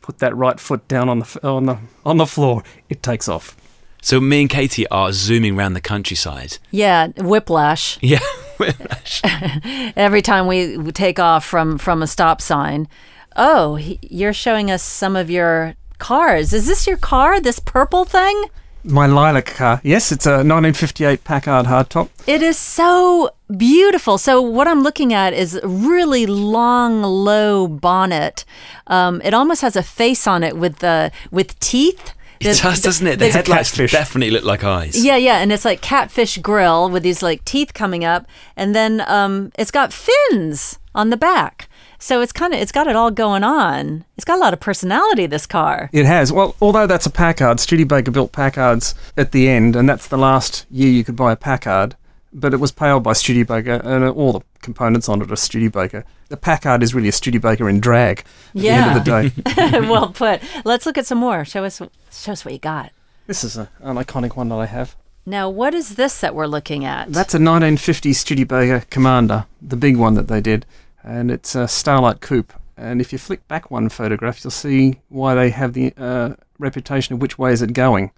put 0.00 0.18
that 0.18 0.36
right 0.36 0.58
foot 0.58 0.86
down 0.88 1.08
on 1.08 1.20
the 1.20 1.40
on 1.42 1.66
the 1.66 1.78
on 2.04 2.16
the 2.16 2.26
floor. 2.26 2.62
It 2.88 3.02
takes 3.02 3.28
off. 3.28 3.56
So 4.02 4.20
me 4.20 4.40
and 4.42 4.50
Katie 4.50 4.86
are 4.88 5.12
zooming 5.12 5.56
around 5.58 5.74
the 5.74 5.80
countryside. 5.80 6.58
Yeah, 6.70 7.08
whiplash. 7.18 7.98
Yeah. 8.02 8.20
whiplash. 8.58 9.20
Every 9.96 10.22
time 10.22 10.46
we 10.46 10.76
take 10.92 11.18
off 11.18 11.44
from 11.44 11.78
from 11.78 12.02
a 12.02 12.06
stop 12.06 12.40
sign. 12.40 12.88
Oh, 13.36 13.76
he- 13.76 13.98
you're 14.02 14.32
showing 14.32 14.70
us 14.70 14.82
some 14.82 15.16
of 15.16 15.30
your 15.30 15.74
cars. 15.98 16.52
Is 16.52 16.66
this 16.66 16.86
your 16.86 16.96
car? 16.96 17.40
This 17.40 17.58
purple 17.58 18.04
thing? 18.04 18.44
My 18.82 19.06
lilac 19.06 19.44
car. 19.56 19.80
Yes, 19.84 20.10
it's 20.10 20.24
a 20.26 20.30
1958 20.42 21.22
Packard 21.22 21.66
hardtop. 21.66 22.08
It 22.26 22.40
is 22.42 22.56
so 22.56 23.28
beautiful. 23.54 24.16
So 24.16 24.40
what 24.40 24.66
I'm 24.66 24.82
looking 24.82 25.12
at 25.12 25.34
is 25.34 25.54
a 25.54 25.68
really 25.68 26.24
long, 26.24 27.02
low 27.02 27.68
bonnet. 27.68 28.46
Um, 28.86 29.20
it 29.22 29.34
almost 29.34 29.60
has 29.60 29.76
a 29.76 29.82
face 29.82 30.26
on 30.26 30.42
it 30.42 30.56
with 30.56 30.78
the 30.78 31.12
with 31.30 31.58
teeth. 31.60 32.14
It 32.40 32.56
The- 32.56 32.62
does, 32.62 32.80
doesn't 32.80 33.06
it? 33.06 33.18
The 33.18 33.26
the- 33.26 33.32
headlights 33.32 33.70
catfish. 33.70 33.92
definitely 33.92 34.30
look 34.30 34.44
like 34.44 34.64
eyes. 34.64 35.04
Yeah, 35.04 35.16
yeah, 35.16 35.38
and 35.38 35.52
it's 35.52 35.64
like 35.64 35.80
catfish 35.82 36.38
grill 36.38 36.88
with 36.88 37.02
these 37.02 37.22
like 37.22 37.44
teeth 37.44 37.74
coming 37.74 38.04
up, 38.04 38.26
and 38.56 38.74
then 38.74 39.02
um, 39.06 39.52
it's 39.58 39.70
got 39.70 39.92
fins 39.92 40.78
on 40.94 41.10
the 41.10 41.16
back. 41.16 41.68
So 42.02 42.22
it's 42.22 42.32
kind 42.32 42.54
of 42.54 42.60
it's 42.60 42.72
got 42.72 42.86
it 42.86 42.96
all 42.96 43.10
going 43.10 43.44
on. 43.44 44.06
It's 44.16 44.24
got 44.24 44.38
a 44.38 44.40
lot 44.40 44.54
of 44.54 44.60
personality. 44.60 45.26
This 45.26 45.44
car. 45.46 45.90
It 45.92 46.06
has. 46.06 46.32
Well, 46.32 46.56
although 46.62 46.86
that's 46.86 47.04
a 47.04 47.10
Packard, 47.10 47.60
Studebaker 47.60 48.10
built 48.10 48.32
Packards 48.32 48.94
at 49.18 49.32
the 49.32 49.46
end, 49.50 49.76
and 49.76 49.86
that's 49.86 50.08
the 50.08 50.16
last 50.16 50.64
year 50.70 50.88
you 50.90 51.04
could 51.04 51.16
buy 51.16 51.32
a 51.32 51.36
Packard. 51.36 51.94
But 52.32 52.54
it 52.54 52.58
was 52.58 52.70
powered 52.70 53.02
by 53.02 53.12
Studebaker, 53.14 53.80
and 53.82 54.04
all 54.04 54.32
the 54.32 54.40
components 54.62 55.08
on 55.08 55.20
it 55.20 55.32
are 55.32 55.36
Studebaker. 55.36 56.04
The 56.28 56.36
Packard 56.36 56.82
is 56.82 56.94
really 56.94 57.08
a 57.08 57.12
Studebaker 57.12 57.68
in 57.68 57.80
drag. 57.80 58.20
At 58.20 58.24
the 58.54 58.68
end 58.68 58.96
of 58.98 59.04
the 59.04 59.30
day, 59.74 59.80
well 59.88 60.10
put. 60.12 60.40
Let's 60.64 60.86
look 60.86 60.96
at 60.96 61.06
some 61.06 61.18
more. 61.18 61.44
Show 61.44 61.64
us 61.64 61.82
show 62.12 62.32
us 62.32 62.44
what 62.44 62.54
you 62.54 62.60
got. 62.60 62.92
this 63.26 63.42
is 63.42 63.56
a, 63.56 63.68
an 63.80 63.96
iconic 63.96 64.36
one 64.36 64.48
that 64.50 64.56
I 64.56 64.66
have. 64.66 64.94
Now, 65.26 65.50
what 65.50 65.74
is 65.74 65.96
this 65.96 66.20
that 66.20 66.34
we're 66.34 66.46
looking 66.46 66.84
at? 66.84 67.12
That's 67.12 67.34
a 67.34 67.38
1950 67.38 68.12
Studebaker 68.12 68.84
Commander, 68.90 69.46
the 69.60 69.76
big 69.76 69.96
one 69.96 70.14
that 70.14 70.28
they 70.28 70.40
did, 70.40 70.66
and 71.02 71.30
it's 71.30 71.54
a 71.54 71.66
Starlight 71.68 72.20
Coupe. 72.20 72.52
And 72.76 73.00
if 73.00 73.12
you 73.12 73.18
flick 73.18 73.46
back 73.48 73.70
one 73.70 73.88
photograph, 73.90 74.42
you'll 74.42 74.50
see 74.52 75.00
why 75.08 75.34
they 75.34 75.50
have 75.50 75.74
the 75.74 75.92
uh, 75.98 76.34
reputation 76.58 77.14
of 77.14 77.20
which 77.20 77.38
way 77.38 77.52
is 77.52 77.60
it 77.60 77.72
going. 77.74 78.12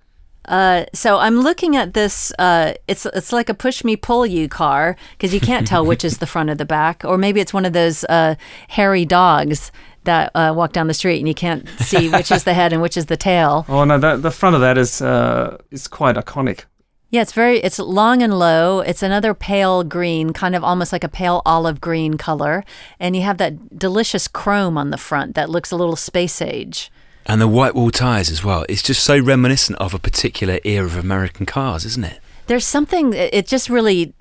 Uh, 0.47 0.85
so 0.93 1.19
I'm 1.19 1.41
looking 1.41 1.77
at 1.77 1.95
this. 1.95 2.33
Uh, 2.39 2.75
it's 2.89 3.07
it's 3.07 3.33
like 3.33 3.49
a 3.49 3.55
push 3.55 3.85
me 3.85 3.97
pull 3.97 4.27
you 4.27 4.49
car 4.49 4.97
because 5.13 5.33
you 5.33 5.41
can't 5.41 5.67
tell 5.67 5.85
which 5.87 6.05
is 6.05 6.19
the 6.19 6.27
front 6.27 6.51
or 6.51 6.55
the 6.55 6.65
back, 6.65 7.05
or 7.05 7.17
maybe 7.17 7.41
it's 7.41 7.55
one 7.55 7.65
of 7.65 7.73
those 7.73 8.05
uh, 8.05 8.35
hairy 8.69 9.05
dogs 9.05 9.71
that 10.05 10.33
uh, 10.35 10.53
walk 10.55 10.73
down 10.73 10.89
the 10.89 10.95
street 10.95 11.19
and 11.19 11.29
you 11.29 11.35
can't 11.35 11.69
see 11.81 12.09
which 12.09 12.33
is 12.33 12.45
the 12.45 12.55
head 12.55 12.73
and 12.73 12.83
which 12.83 12.97
is 12.97 13.07
the 13.07 13.17
tail. 13.17 13.65
Oh 13.73 13.85
no, 13.85 13.99
that, 13.99 14.23
the 14.23 14.31
front 14.31 14.55
of 14.55 14.61
that 14.61 14.77
is 14.77 15.01
uh, 15.01 15.57
is 15.71 15.89
quite 15.89 16.17
iconic. 16.17 16.65
Yeah, 17.11 17.23
it's 17.23 17.33
very 17.33 17.59
it's 17.59 17.79
long 17.79 18.23
and 18.23 18.39
low. 18.39 18.81
It's 18.81 19.03
another 19.03 19.35
pale 19.35 19.85
green, 19.85 20.33
kind 20.33 20.57
of 20.57 20.65
almost 20.65 20.93
like 20.93 21.05
a 21.05 21.09
pale 21.09 21.43
olive 21.45 21.81
green 21.81 22.15
color, 22.15 22.65
and 22.99 23.15
you 23.15 23.23
have 23.23 23.39
that 23.39 23.79
delicious 23.79 24.29
chrome 24.29 24.77
on 24.79 24.91
the 24.91 24.99
front 24.99 25.35
that 25.35 25.51
looks 25.51 25.71
a 25.71 25.77
little 25.77 25.97
space 25.97 26.41
age. 26.43 26.91
And 27.27 27.41
the 27.41 27.49
white 27.49 27.75
wall 27.75 27.91
tyres 27.91 28.31
as 28.31 28.43
well. 28.43 28.65
It's 28.69 28.83
just 28.83 29.03
so 29.05 29.19
reminiscent 29.19 29.79
of 29.79 29.95
a 29.95 29.99
particular 29.99 30.59
era 30.65 30.87
of 30.87 30.97
American 30.97 31.47
cars, 31.47 31.85
isn't 31.85 32.05
it? 32.05 32.19
There's 32.49 32.67
something 32.67 33.13
it 33.13 33.47
just 33.47 33.71
really 33.71 34.13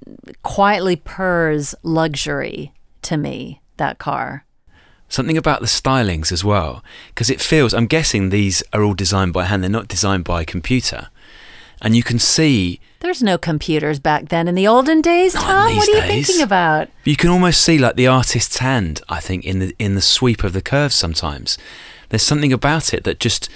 quietly 0.44 0.96
purrs 0.96 1.74
luxury 1.84 2.72
to 3.02 3.18
me 3.18 3.62
that 3.78 3.98
car. 3.98 4.46
Something 5.10 5.38
about 5.38 5.60
the 5.60 5.68
stylings 5.68 6.32
as 6.32 6.44
well, 6.44 6.84
because 7.10 7.30
it 7.30 7.42
feels, 7.42 7.74
I'm 7.74 7.88
guessing 7.88 8.30
these 8.30 8.64
are 8.72 8.82
all 8.84 8.94
designed 8.94 9.34
by 9.34 9.46
hand, 9.46 9.62
they're 9.64 9.70
not 9.70 9.88
designed 9.90 10.24
by 10.24 10.44
a 10.44 10.46
computer. 10.46 11.10
And 11.82 11.96
you 11.96 12.04
can 12.04 12.20
see, 12.20 12.80
There's 13.00 13.24
no 13.24 13.38
computers 13.40 14.00
back 14.00 14.30
then 14.30 14.48
in 14.48 14.54
the 14.56 14.68
olden 14.68 15.02
days, 15.02 15.34
Tom. 15.34 15.76
What 15.76 15.90
are 15.90 15.92
you 15.92 16.02
days. 16.02 16.28
thinking 16.28 16.44
about? 16.44 16.90
you 17.04 17.16
can 17.16 17.30
almost 17.32 17.62
see 17.62 17.80
like 17.80 17.96
the 17.96 18.06
artist's 18.08 18.60
hand, 18.60 19.02
I 19.10 19.20
think, 19.20 19.44
in 19.44 19.58
the 19.60 19.76
in 19.80 19.96
the 19.96 20.02
sweep 20.02 20.44
of 20.44 20.54
the 20.54 20.62
curves 20.62 20.94
sometimes. 20.96 21.58
There's 22.12 22.22
something 22.22 22.54
about 22.54 22.94
it 22.94 23.04
that 23.06 23.20
just 23.20 23.50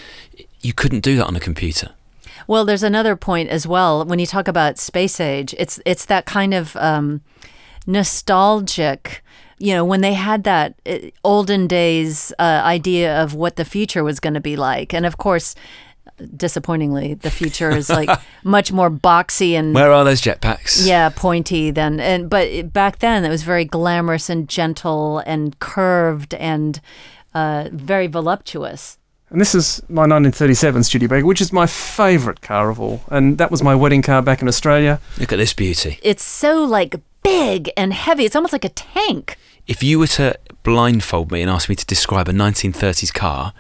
you 0.62 0.74
couldn't 0.74 1.01
do 1.01 1.15
that 1.17 1.27
on 1.27 1.35
a 1.35 1.39
computer. 1.39 1.91
Well, 2.47 2.65
there's 2.65 2.83
another 2.83 3.15
point 3.15 3.50
as 3.50 3.67
well. 3.67 4.03
When 4.05 4.17
you 4.19 4.25
talk 4.25 4.47
about 4.47 4.79
space 4.79 5.19
age, 5.19 5.53
it's 5.57 5.79
it's 5.85 6.05
that 6.05 6.25
kind 6.25 6.53
of 6.53 6.75
um, 6.77 7.21
nostalgic. 7.85 9.24
You 9.57 9.74
know, 9.74 9.85
when 9.85 10.01
they 10.01 10.13
had 10.13 10.43
that 10.43 10.75
uh, 10.85 10.97
olden 11.24 11.67
days 11.67 12.33
uh, 12.39 12.62
idea 12.63 13.21
of 13.24 13.33
what 13.33 13.55
the 13.55 13.63
future 13.65 14.03
was 14.03 14.19
going 14.19 14.33
to 14.33 14.41
be 14.41 14.55
like, 14.57 14.93
and 14.93 15.05
of 15.05 15.17
course, 15.17 15.55
disappointingly, 16.35 17.13
the 17.13 17.31
future 17.31 17.71
is 17.71 17.89
like 17.89 18.09
much 18.43 18.71
more 18.74 18.91
boxy 18.91 19.53
and 19.53 19.74
Where 19.74 19.91
are 19.93 20.03
those 20.03 20.21
jetpacks? 20.21 20.85
yeah, 20.85 21.09
pointy 21.09 21.71
than 21.71 22.00
and 22.00 22.29
but 22.29 22.74
back 22.74 23.00
then 23.00 23.24
it 23.24 23.29
was 23.29 23.43
very 23.43 23.65
glamorous 23.65 24.29
and 24.29 24.47
gentle 24.50 25.19
and 25.25 25.57
curved 25.59 26.33
and 26.33 26.81
uh, 27.35 27.69
very 27.71 28.07
voluptuous. 28.07 28.97
And 29.29 29.41
this 29.41 29.53
is 29.53 29.81
my 29.89 30.03
1937 30.03 30.83
Studio 30.83 31.07
Studebaker, 31.07 31.25
which 31.25 31.41
is 31.41 31.51
my 31.51 31.67
favourite 31.67 32.41
car 32.41 32.69
of 32.69 32.79
all. 32.79 33.01
And 33.09 33.37
that 33.37 33.51
was 33.51 33.61
my 33.61 33.75
wedding 33.75 34.01
car 34.01 34.21
back 34.21 34.41
in 34.41 34.47
Australia. 34.47 34.99
Look 35.19 35.33
at 35.33 35.37
this 35.37 35.53
beauty. 35.53 35.99
It's 36.01 36.23
so 36.23 36.63
like 36.63 36.95
big 37.23 37.71
and 37.75 37.93
heavy. 37.93 38.25
It's 38.25 38.35
almost 38.35 38.53
like 38.53 38.65
a 38.65 38.69
tank. 38.69 39.37
If 39.67 39.83
you 39.83 39.99
were 39.99 40.07
to 40.07 40.37
blindfold 40.63 41.31
me 41.31 41.41
and 41.41 41.51
ask 41.51 41.67
me 41.69 41.75
to 41.75 41.85
describe 41.85 42.27
a 42.29 42.31
1930s 42.31 43.13
car, 43.13 43.53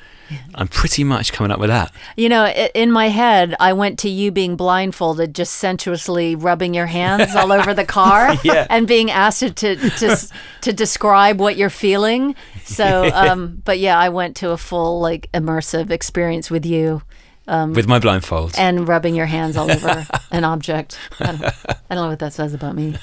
I'm 0.55 0.67
pretty 0.67 1.03
much 1.03 1.31
coming 1.33 1.51
up 1.51 1.59
with 1.59 1.69
that. 1.69 1.91
You 2.17 2.29
know, 2.29 2.47
in 2.47 2.91
my 2.91 3.09
head, 3.09 3.55
I 3.59 3.73
went 3.73 3.99
to 3.99 4.09
you 4.09 4.31
being 4.31 4.55
blindfolded, 4.55 5.35
just 5.35 5.53
sensuously 5.53 6.35
rubbing 6.35 6.73
your 6.73 6.87
hands 6.87 7.35
all 7.35 7.51
over 7.51 7.73
the 7.73 7.85
car, 7.85 8.35
Yeah. 8.43 8.65
and 8.69 8.87
being 8.87 9.11
asked 9.11 9.39
to 9.41 9.51
to 9.75 10.29
to, 10.61 10.73
describe 10.73 11.39
what 11.39 11.57
you're 11.57 11.69
feeling. 11.69 12.35
So, 12.63 13.09
um, 13.13 13.61
but 13.65 13.79
yeah, 13.79 13.97
I 13.99 14.09
went 14.09 14.35
to 14.37 14.49
a 14.51 14.57
full 14.57 14.99
like 14.99 15.29
immersive 15.33 15.91
experience 15.91 16.49
with 16.49 16.65
you. 16.65 17.01
with 17.47 17.87
my 17.87 17.99
blindfold. 17.99 18.55
and 18.57 18.87
rubbing 18.87 19.13
your 19.15 19.27
hands 19.27 19.55
all 19.57 19.69
over 19.69 20.07
an 20.31 20.43
object. 20.43 20.97
I 21.19 21.25
don't, 21.25 21.43
I 21.43 21.95
don't 21.95 22.03
know 22.05 22.09
what 22.09 22.19
that 22.19 22.33
says 22.33 22.53
about 22.55 22.75
me. 22.75 22.95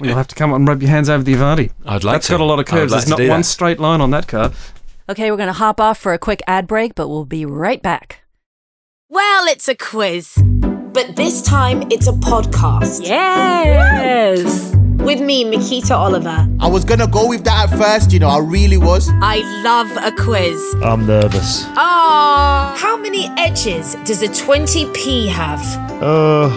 Well, 0.00 0.08
you'll 0.08 0.16
have 0.16 0.26
to 0.26 0.34
come 0.34 0.50
up 0.50 0.56
and 0.56 0.66
rub 0.66 0.82
your 0.82 0.90
hands 0.90 1.08
over 1.08 1.22
the 1.22 1.34
Avanti. 1.34 1.70
I'd 1.86 2.02
like 2.02 2.14
That's 2.14 2.26
to. 2.26 2.32
got 2.32 2.40
a 2.40 2.44
lot 2.44 2.58
of 2.58 2.66
curves. 2.66 2.90
like 2.90 3.04
There's 3.04 3.10
not 3.10 3.28
one 3.28 3.42
that. 3.42 3.44
straight 3.44 3.78
line 3.78 4.00
on 4.00 4.10
that 4.10 4.26
car. 4.26 4.50
Okay, 5.08 5.30
we're 5.30 5.36
going 5.36 5.48
to 5.48 5.52
hop 5.52 5.80
off 5.80 5.98
for 5.98 6.12
a 6.14 6.18
quick 6.18 6.42
ad 6.46 6.66
break, 6.66 6.94
but 6.94 7.08
we'll 7.08 7.26
be 7.26 7.44
right 7.44 7.82
back. 7.82 8.22
Well, 9.10 9.46
it's 9.46 9.68
a 9.68 9.74
quiz. 9.74 10.38
But 10.62 11.16
this 11.16 11.42
time 11.42 11.82
it's 11.90 12.06
a 12.06 12.12
podcast. 12.12 13.06
Yes! 13.06 14.74
With 15.04 15.20
me, 15.20 15.44
Makita 15.44 15.90
Oliver. 15.90 16.48
I 16.60 16.68
was 16.68 16.84
gonna 16.84 17.06
go 17.06 17.28
with 17.28 17.44
that 17.44 17.70
at 17.70 17.78
first, 17.78 18.12
you 18.12 18.18
know, 18.18 18.28
I 18.28 18.38
really 18.38 18.78
was. 18.78 19.10
I 19.20 19.38
love 19.62 19.90
a 20.02 20.10
quiz. 20.16 20.74
I'm 20.82 21.06
nervous. 21.06 21.64
Ah. 21.76 22.74
How 22.78 22.96
many 22.96 23.26
edges 23.36 23.96
does 24.06 24.22
a 24.22 24.28
20p 24.28 25.28
have? 25.28 25.60
Uh, 26.02 26.48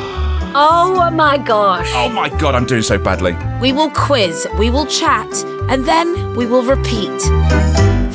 Oh 0.60 1.10
my 1.12 1.38
gosh. 1.38 1.90
Oh 1.94 2.10
my 2.10 2.30
god, 2.30 2.56
I'm 2.56 2.66
doing 2.66 2.84
so 2.84 2.98
badly. 2.98 3.36
We 3.60 3.74
will 3.74 3.90
quiz, 3.90 4.48
we 4.58 4.70
will 4.70 4.86
chat, 4.86 5.28
and 5.70 5.84
then 5.86 6.36
we 6.36 6.46
will 6.46 6.64
repeat. 6.64 7.12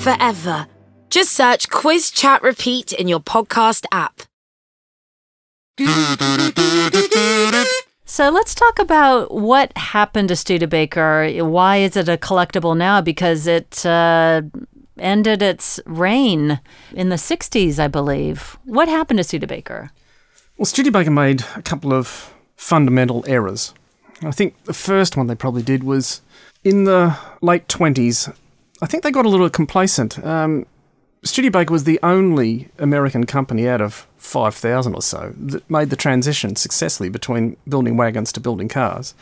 Forever. 0.03 0.67
Just 1.11 1.31
search 1.31 1.71
Quiz 1.71 2.11
Chat 2.11 2.43
Repeat 2.43 2.93
in 2.93 3.07
your 3.07 3.21
podcast 3.21 3.85
app. 3.93 4.23
So 8.05 8.29
let's 8.29 8.53
talk 8.53 8.81
about 8.81 9.33
what 9.33 9.77
happened 9.79 10.31
to 10.31 10.37
Studebaker. 10.37 11.45
Why 11.45 11.77
is 11.77 11.97
it 11.97 12.09
a 12.09 12.17
collectible 12.17 12.77
now? 12.77 13.01
Because 13.01 13.47
it 13.47 13.87
uh, 13.87 14.43
ended 14.99 15.41
its 15.41 15.79
reign 15.87 16.59
in 16.93 17.09
the 17.09 17.17
60s, 17.17 17.79
I 17.79 17.87
believe. 17.87 18.59
What 18.65 18.89
happened 18.89 19.19
to 19.19 19.25
Studebaker? 19.25 19.93
Well, 20.59 20.67
Studebaker 20.67 21.13
made 21.13 21.45
a 21.55 21.63
couple 21.63 21.93
of 21.93 22.35
fundamental 22.57 23.25
errors. 23.29 23.73
I 24.21 24.33
think 24.33 24.65
the 24.65 24.75
first 24.75 25.17
one 25.17 25.29
they 25.29 25.37
probably 25.37 25.63
did 25.63 25.85
was 25.85 26.23
in 26.65 26.85
the 26.85 27.17
late 27.41 27.69
20s. 27.69 28.35
I 28.83 28.87
think 28.87 29.05
they 29.05 29.13
got 29.13 29.25
a 29.25 29.29
little 29.29 29.49
complacent. 29.49 30.23
Um, 30.25 30.67
Studebaker 31.23 31.71
was 31.71 31.85
the 31.85 32.01
only 32.03 32.69
American 32.81 33.25
company 33.27 33.69
out 33.69 33.81
of 33.81 34.09
5,000 34.17 34.95
or 34.95 35.01
so 35.01 35.33
that 35.37 35.71
made 35.71 35.91
the 35.91 35.97
transition 35.97 36.57
successfully 36.57 37.09
between 37.09 37.57
building 37.69 37.97
wagons 37.97 38.33
to 38.33 38.41
building 38.41 38.69
cars. 38.69 39.15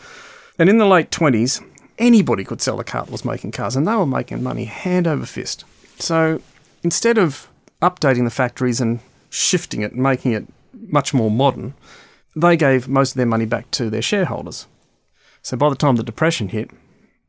And 0.58 0.70
in 0.70 0.78
the 0.78 0.86
late 0.86 1.10
20s, 1.10 1.62
anybody 1.98 2.42
could 2.42 2.62
sell 2.62 2.80
a 2.80 2.84
car 2.84 3.04
that 3.04 3.12
was 3.12 3.22
making 3.22 3.52
cars, 3.52 3.76
and 3.76 3.86
they 3.86 3.94
were 3.94 4.06
making 4.06 4.42
money 4.42 4.64
hand 4.64 5.06
over 5.06 5.26
fist. 5.26 5.64
So 5.98 6.40
instead 6.82 7.18
of 7.18 7.46
updating 7.82 8.24
the 8.24 8.30
factories 8.30 8.80
and 8.80 9.00
shifting 9.28 9.82
it 9.82 9.92
and 9.92 10.02
making 10.02 10.32
it 10.32 10.46
much 10.72 11.12
more 11.12 11.30
modern, 11.30 11.74
they 12.34 12.56
gave 12.56 12.88
most 12.88 13.10
of 13.10 13.16
their 13.16 13.26
money 13.26 13.44
back 13.44 13.70
to 13.72 13.90
their 13.90 14.00
shareholders. 14.00 14.66
So 15.42 15.58
by 15.58 15.68
the 15.68 15.76
time 15.76 15.96
the 15.96 16.02
Depression 16.02 16.48
hit, 16.48 16.70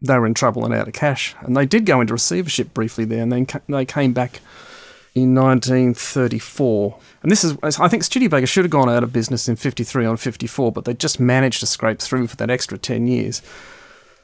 they 0.02 0.18
were 0.18 0.26
in 0.26 0.34
trouble 0.34 0.66
and 0.66 0.74
out 0.74 0.88
of 0.88 0.94
cash. 0.94 1.36
And 1.42 1.56
they 1.56 1.66
did 1.66 1.86
go 1.86 2.02
into 2.02 2.14
receivership 2.14 2.74
briefly 2.74 3.06
there, 3.06 3.22
and 3.22 3.32
then 3.32 3.46
ca- 3.46 3.62
they 3.68 3.86
came 3.86 4.14
back 4.14 4.40
in 5.14 5.36
1934. 5.36 6.98
And 7.22 7.32
this 7.32 7.44
is, 7.44 7.56
I 7.64 7.88
think 7.88 8.04
Studebaker 8.04 8.48
should 8.48 8.66
have 8.66 8.72
gone 8.72 8.90
out 8.90 9.04
of 9.04 9.14
business 9.14 9.48
in 9.48 9.56
53 9.56 10.06
on 10.06 10.18
54, 10.18 10.72
but 10.72 10.86
they 10.86 10.94
just 10.94 11.20
managed 11.20 11.60
to 11.60 11.68
scrape 11.68 12.00
through 12.00 12.28
for 12.28 12.36
that 12.38 12.50
extra 12.50 12.78
10 12.78 13.08
years. 13.08 13.42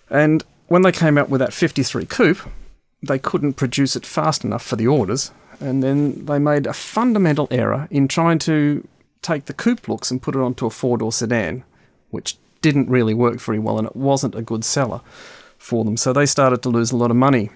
And 0.10 0.44
when 0.68 0.82
they 0.82 0.92
came 0.92 1.18
out 1.18 1.30
with 1.30 1.40
that 1.40 1.54
53 1.54 2.06
coupe, 2.06 2.40
they 3.04 3.20
couldn't 3.20 3.54
produce 3.54 3.96
it 3.96 4.06
fast 4.06 4.44
enough 4.44 4.64
for 4.64 4.76
the 4.76 4.88
orders. 4.88 5.32
And 5.60 5.84
then 5.84 6.26
they 6.26 6.40
made 6.40 6.66
a 6.66 6.74
fundamental 6.74 7.48
error 7.52 7.88
in 7.92 8.08
trying 8.08 8.40
to 8.40 8.88
take 9.22 9.46
the 9.46 9.54
coupe 9.54 9.88
looks 9.88 10.10
and 10.10 10.22
put 10.22 10.36
it 10.36 10.42
onto 10.42 10.66
a 10.66 10.70
four 10.70 10.98
door 10.98 11.12
sedan, 11.12 11.64
which 12.10 12.38
didn't 12.62 12.90
really 12.90 13.14
work 13.14 13.40
very 13.40 13.60
well 13.60 13.78
and 13.78 13.88
it 13.88 13.96
wasn't 13.96 14.36
a 14.36 14.42
good 14.42 14.66
seller 14.66 15.02
for 15.58 15.84
them. 15.84 15.98
So 15.98 16.14
they 16.14 16.26
started 16.26 16.62
to 16.64 16.70
lose 16.70 16.92
a 16.92 16.98
lot 16.98 17.12
of 17.12 17.18
money. 17.18 17.50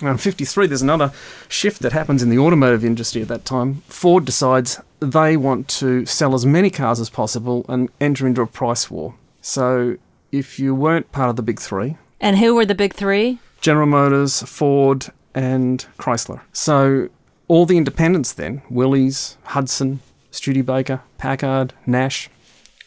Now, 0.00 0.12
in 0.12 0.18
53, 0.18 0.68
there's 0.68 0.82
another 0.82 1.12
shift 1.48 1.82
that 1.82 1.92
happens 1.92 2.22
in 2.22 2.30
the 2.30 2.38
automotive 2.38 2.84
industry 2.84 3.20
at 3.20 3.28
that 3.28 3.44
time. 3.44 3.82
Ford 3.88 4.24
decides 4.24 4.80
they 5.00 5.36
want 5.36 5.66
to 5.68 6.06
sell 6.06 6.34
as 6.34 6.46
many 6.46 6.70
cars 6.70 7.00
as 7.00 7.10
possible 7.10 7.64
and 7.68 7.90
enter 8.00 8.26
into 8.26 8.40
a 8.42 8.46
price 8.46 8.90
war. 8.90 9.14
So 9.40 9.96
if 10.30 10.60
you 10.60 10.74
weren't 10.74 11.10
part 11.10 11.30
of 11.30 11.36
the 11.36 11.42
big 11.42 11.60
three, 11.60 11.96
And 12.20 12.38
who 12.38 12.54
were 12.54 12.66
the 12.66 12.74
big 12.74 12.94
three? 12.94 13.38
General 13.60 13.86
Motors, 13.86 14.42
Ford, 14.42 15.06
and 15.34 15.84
Chrysler. 15.98 16.40
So 16.52 17.08
all 17.48 17.66
the 17.66 17.76
independents 17.76 18.32
then, 18.32 18.62
Willys, 18.70 19.36
Hudson, 19.44 20.00
Studebaker, 20.30 21.00
Packard, 21.16 21.72
Nash, 21.86 22.28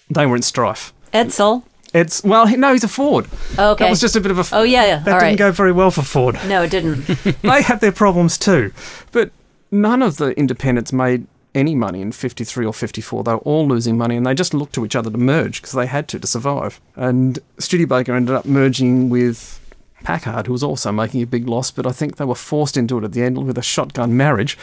they 0.10 0.26
were 0.26 0.36
in 0.36 0.42
strife. 0.42 0.94
Edsel. 1.14 1.64
It's 1.94 2.24
well, 2.24 2.48
no, 2.58 2.72
he's 2.72 2.84
a 2.84 2.88
Ford. 2.88 3.28
Oh, 3.58 3.72
okay. 3.72 3.86
That 3.86 3.90
was 3.90 4.00
just 4.00 4.16
a 4.16 4.22
bit 4.22 4.32
of 4.32 4.40
a. 4.40 4.56
Oh, 4.56 4.64
yeah, 4.64 4.86
yeah. 4.86 5.00
That 5.00 5.14
All 5.14 5.20
didn't 5.20 5.32
right. 5.32 5.38
go 5.38 5.52
very 5.52 5.72
well 5.72 5.92
for 5.92 6.04
Ford. 6.04 6.40
No, 6.48 6.64
it 6.64 6.72
didn't. 6.72 7.06
they 7.42 7.62
have 7.62 7.82
their 7.82 7.92
problems 7.92 8.38
too, 8.38 8.72
but 9.12 9.32
none 9.72 10.02
of 10.02 10.18
the 10.18 10.38
independents 10.38 10.94
made 10.94 11.28
any 11.54 11.76
money 11.76 12.02
in 12.02 12.14
53 12.14 12.66
or 12.66 12.74
54. 12.74 13.24
They 13.24 13.34
were 13.34 13.38
all 13.40 13.68
losing 13.68 13.98
money, 13.98 14.16
and 14.16 14.26
they 14.26 14.34
just 14.34 14.54
looked 14.54 14.74
to 14.76 14.86
each 14.86 14.96
other 14.96 15.12
to 15.12 15.18
merge 15.18 15.62
because 15.62 15.74
they 15.74 15.86
had 15.86 16.08
to 16.10 16.20
to 16.20 16.28
survive. 16.28 16.80
And 16.96 17.40
Studebaker 17.60 18.14
ended 18.14 18.36
up 18.36 18.46
merging 18.46 19.10
with 19.10 19.60
Packard, 20.04 20.48
who 20.48 20.54
was 20.54 20.64
also 20.64 20.94
making 20.94 21.22
a 21.22 21.28
big 21.28 21.48
loss, 21.48 21.72
but 21.72 21.86
I 21.86 21.92
think 21.92 22.16
they 22.16 22.26
were 22.26 22.36
forced 22.36 22.78
into 22.78 22.98
it 22.98 23.04
at 23.04 23.12
the 23.12 23.24
end 23.24 23.46
with 23.46 23.58
a 23.58 23.62
shotgun 23.64 24.16
marriage. 24.16 24.58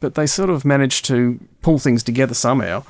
But 0.00 0.14
they 0.14 0.26
sort 0.26 0.50
of 0.50 0.64
managed 0.64 1.04
to 1.06 1.40
pull 1.62 1.78
things 1.78 2.02
together 2.02 2.34
somehow 2.34 2.84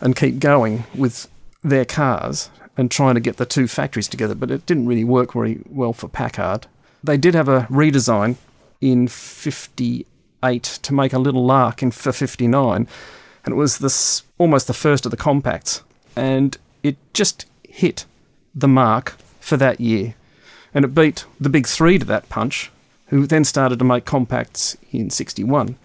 and 0.00 0.14
keep 0.14 0.38
going 0.38 0.84
with 0.94 1.28
their 1.64 1.84
cars 1.84 2.50
and 2.76 2.90
trying 2.90 3.14
to 3.14 3.20
get 3.20 3.36
the 3.36 3.46
two 3.46 3.68
factories 3.68 4.08
together, 4.08 4.34
but 4.34 4.50
it 4.50 4.66
didn't 4.66 4.86
really 4.86 5.04
work 5.04 5.32
very 5.32 5.60
well 5.68 5.92
for 5.92 6.08
Packard. 6.08 6.66
They 7.02 7.16
did 7.16 7.34
have 7.34 7.48
a 7.48 7.66
redesign 7.70 8.36
in 8.80 9.08
58 9.08 10.62
to 10.62 10.94
make 10.94 11.12
a 11.12 11.18
little 11.18 11.44
lark 11.44 11.82
in 11.82 11.90
for 11.90 12.12
59, 12.12 12.88
and 13.44 13.52
it 13.52 13.56
was 13.56 13.78
this 13.78 14.22
almost 14.38 14.66
the 14.66 14.74
first 14.74 15.04
of 15.04 15.10
the 15.10 15.16
compacts, 15.16 15.82
and 16.16 16.56
it 16.82 16.96
just 17.12 17.46
hit 17.68 18.04
the 18.54 18.68
mark 18.68 19.16
for 19.40 19.56
that 19.56 19.80
year, 19.80 20.14
and 20.72 20.84
it 20.84 20.94
beat 20.94 21.24
the 21.40 21.50
big 21.50 21.66
three 21.66 21.98
to 21.98 22.04
that 22.06 22.28
punch, 22.28 22.70
who 23.08 23.26
then 23.26 23.44
started 23.44 23.78
to 23.78 23.84
make 23.84 24.04
compacts 24.04 24.76
in 24.90 25.10
61. 25.10 25.76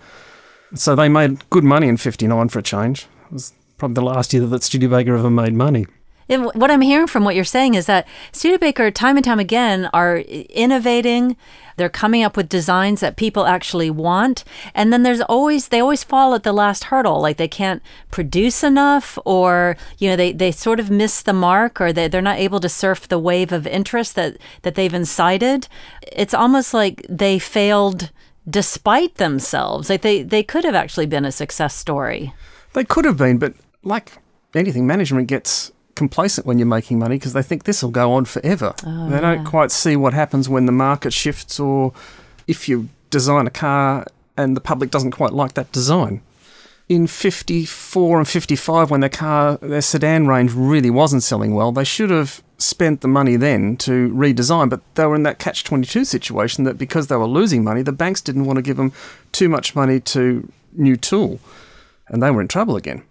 So 0.76 0.96
they 0.96 1.10
made 1.10 1.50
good 1.50 1.64
money 1.64 1.88
in 1.88 1.98
59 1.98 2.50
for 2.50 2.60
a 2.60 2.64
change. 2.64 3.08
It 3.26 3.34
was 3.34 3.54
probably 3.78 3.96
the 3.96 4.02
last 4.02 4.34
year 4.34 4.46
that 4.46 4.64
Studebaker 4.64 5.16
ever 5.16 5.30
made 5.30 5.54
money. 5.54 5.86
And 6.30 6.46
what 6.54 6.70
I'm 6.70 6.82
hearing 6.82 7.08
from 7.08 7.24
what 7.24 7.36
you're 7.36 7.44
saying 7.44 7.74
is 7.74 7.88
that 7.88 8.08
Studebaker, 8.32 8.92
time 8.92 9.18
and 9.18 9.26
time 9.26 9.40
again, 9.40 9.90
are 9.94 10.18
innovating. 10.18 11.36
They're 11.76 11.90
coming 11.90 12.24
up 12.24 12.38
with 12.38 12.48
designs 12.48 13.00
that 13.00 13.16
people 13.16 13.46
actually 13.46 13.90
want, 13.90 14.44
and 14.76 14.94
then 14.94 15.04
there's 15.04 15.22
always 15.22 15.70
they 15.70 15.80
always 15.80 16.04
fall 16.04 16.36
at 16.36 16.44
the 16.44 16.52
last 16.52 16.86
hurdle. 16.86 17.22
Like 17.22 17.38
they 17.38 17.48
can't 17.48 17.82
produce 18.12 18.64
enough, 18.64 19.18
or 19.26 19.78
you 19.98 20.10
know 20.10 20.16
they, 20.16 20.34
they 20.34 20.52
sort 20.52 20.80
of 20.80 20.92
miss 20.92 21.22
the 21.22 21.34
mark, 21.34 21.80
or 21.80 21.94
they 21.94 22.08
they're 22.08 22.22
not 22.22 22.38
able 22.38 22.60
to 22.60 22.70
surf 22.70 23.08
the 23.08 23.18
wave 23.18 23.52
of 23.52 23.66
interest 23.66 24.16
that 24.16 24.38
that 24.64 24.76
they've 24.76 24.94
incited. 24.94 25.68
It's 26.12 26.34
almost 26.34 26.74
like 26.74 27.06
they 27.10 27.40
failed 27.40 28.12
despite 28.48 29.16
themselves. 29.16 29.90
Like 29.90 30.02
they 30.02 30.22
they 30.22 30.44
could 30.44 30.66
have 30.66 30.76
actually 30.76 31.06
been 31.06 31.26
a 31.26 31.32
success 31.32 31.74
story. 31.74 32.34
They 32.74 32.84
could 32.84 33.06
have 33.06 33.18
been, 33.18 33.38
but 33.38 33.54
like 33.84 34.18
anything, 34.54 34.86
management 34.86 35.28
gets 35.28 35.72
complacent 36.04 36.48
when 36.48 36.58
you're 36.58 36.76
making 36.80 36.98
money 36.98 37.18
because 37.18 37.34
they 37.34 37.44
think 37.44 37.66
this 37.66 37.84
will 37.84 37.92
go 37.92 38.14
on 38.14 38.26
forever. 38.26 38.74
Oh, 38.86 39.10
they 39.10 39.20
don't 39.20 39.46
quite 39.46 39.72
see 39.72 39.96
what 39.96 40.14
happens 40.14 40.50
when 40.50 40.66
the 40.66 40.72
market 40.72 41.14
shifts 41.14 41.60
or 41.60 41.94
if 42.48 42.68
you 42.68 42.90
design 43.10 43.46
a 43.46 43.52
car 43.52 44.06
and 44.38 44.56
the 44.56 44.62
public 44.62 44.90
doesn't 44.90 45.12
quite 45.12 45.34
like 45.34 45.54
that 45.54 45.72
design. 45.72 46.22
In 46.88 47.06
54 47.06 48.18
and 48.18 48.28
55, 48.28 48.90
when 48.90 49.02
their 49.02 49.10
car, 49.10 49.58
their 49.58 49.82
sedan 49.82 50.26
range 50.26 50.54
really 50.54 50.90
wasn't 50.90 51.22
selling 51.22 51.54
well, 51.54 51.72
they 51.72 51.84
should 51.84 52.10
have 52.10 52.42
spent 52.58 53.02
the 53.02 53.08
money 53.08 53.36
then 53.36 53.78
to 53.78 54.10
redesign, 54.10 54.70
but 54.70 54.82
they 54.96 55.06
were 55.06 55.16
in 55.16 55.24
that 55.24 55.38
catch 55.38 55.64
22 55.64 56.06
situation 56.06 56.64
that 56.64 56.78
because 56.80 57.08
they 57.08 57.16
were 57.16 57.28
losing 57.28 57.64
money, 57.64 57.84
the 57.84 57.92
banks 57.92 58.22
didn't 58.22 58.46
want 58.46 58.58
to 58.58 58.64
give 58.64 58.78
them 58.78 58.92
too 59.32 59.50
much 59.50 59.76
money 59.76 60.00
to 60.00 60.52
new 60.74 60.96
tool, 60.96 61.40
and 62.08 62.24
they 62.24 62.32
were 62.32 62.42
in 62.42 62.48
trouble 62.48 62.76
again. 62.76 63.04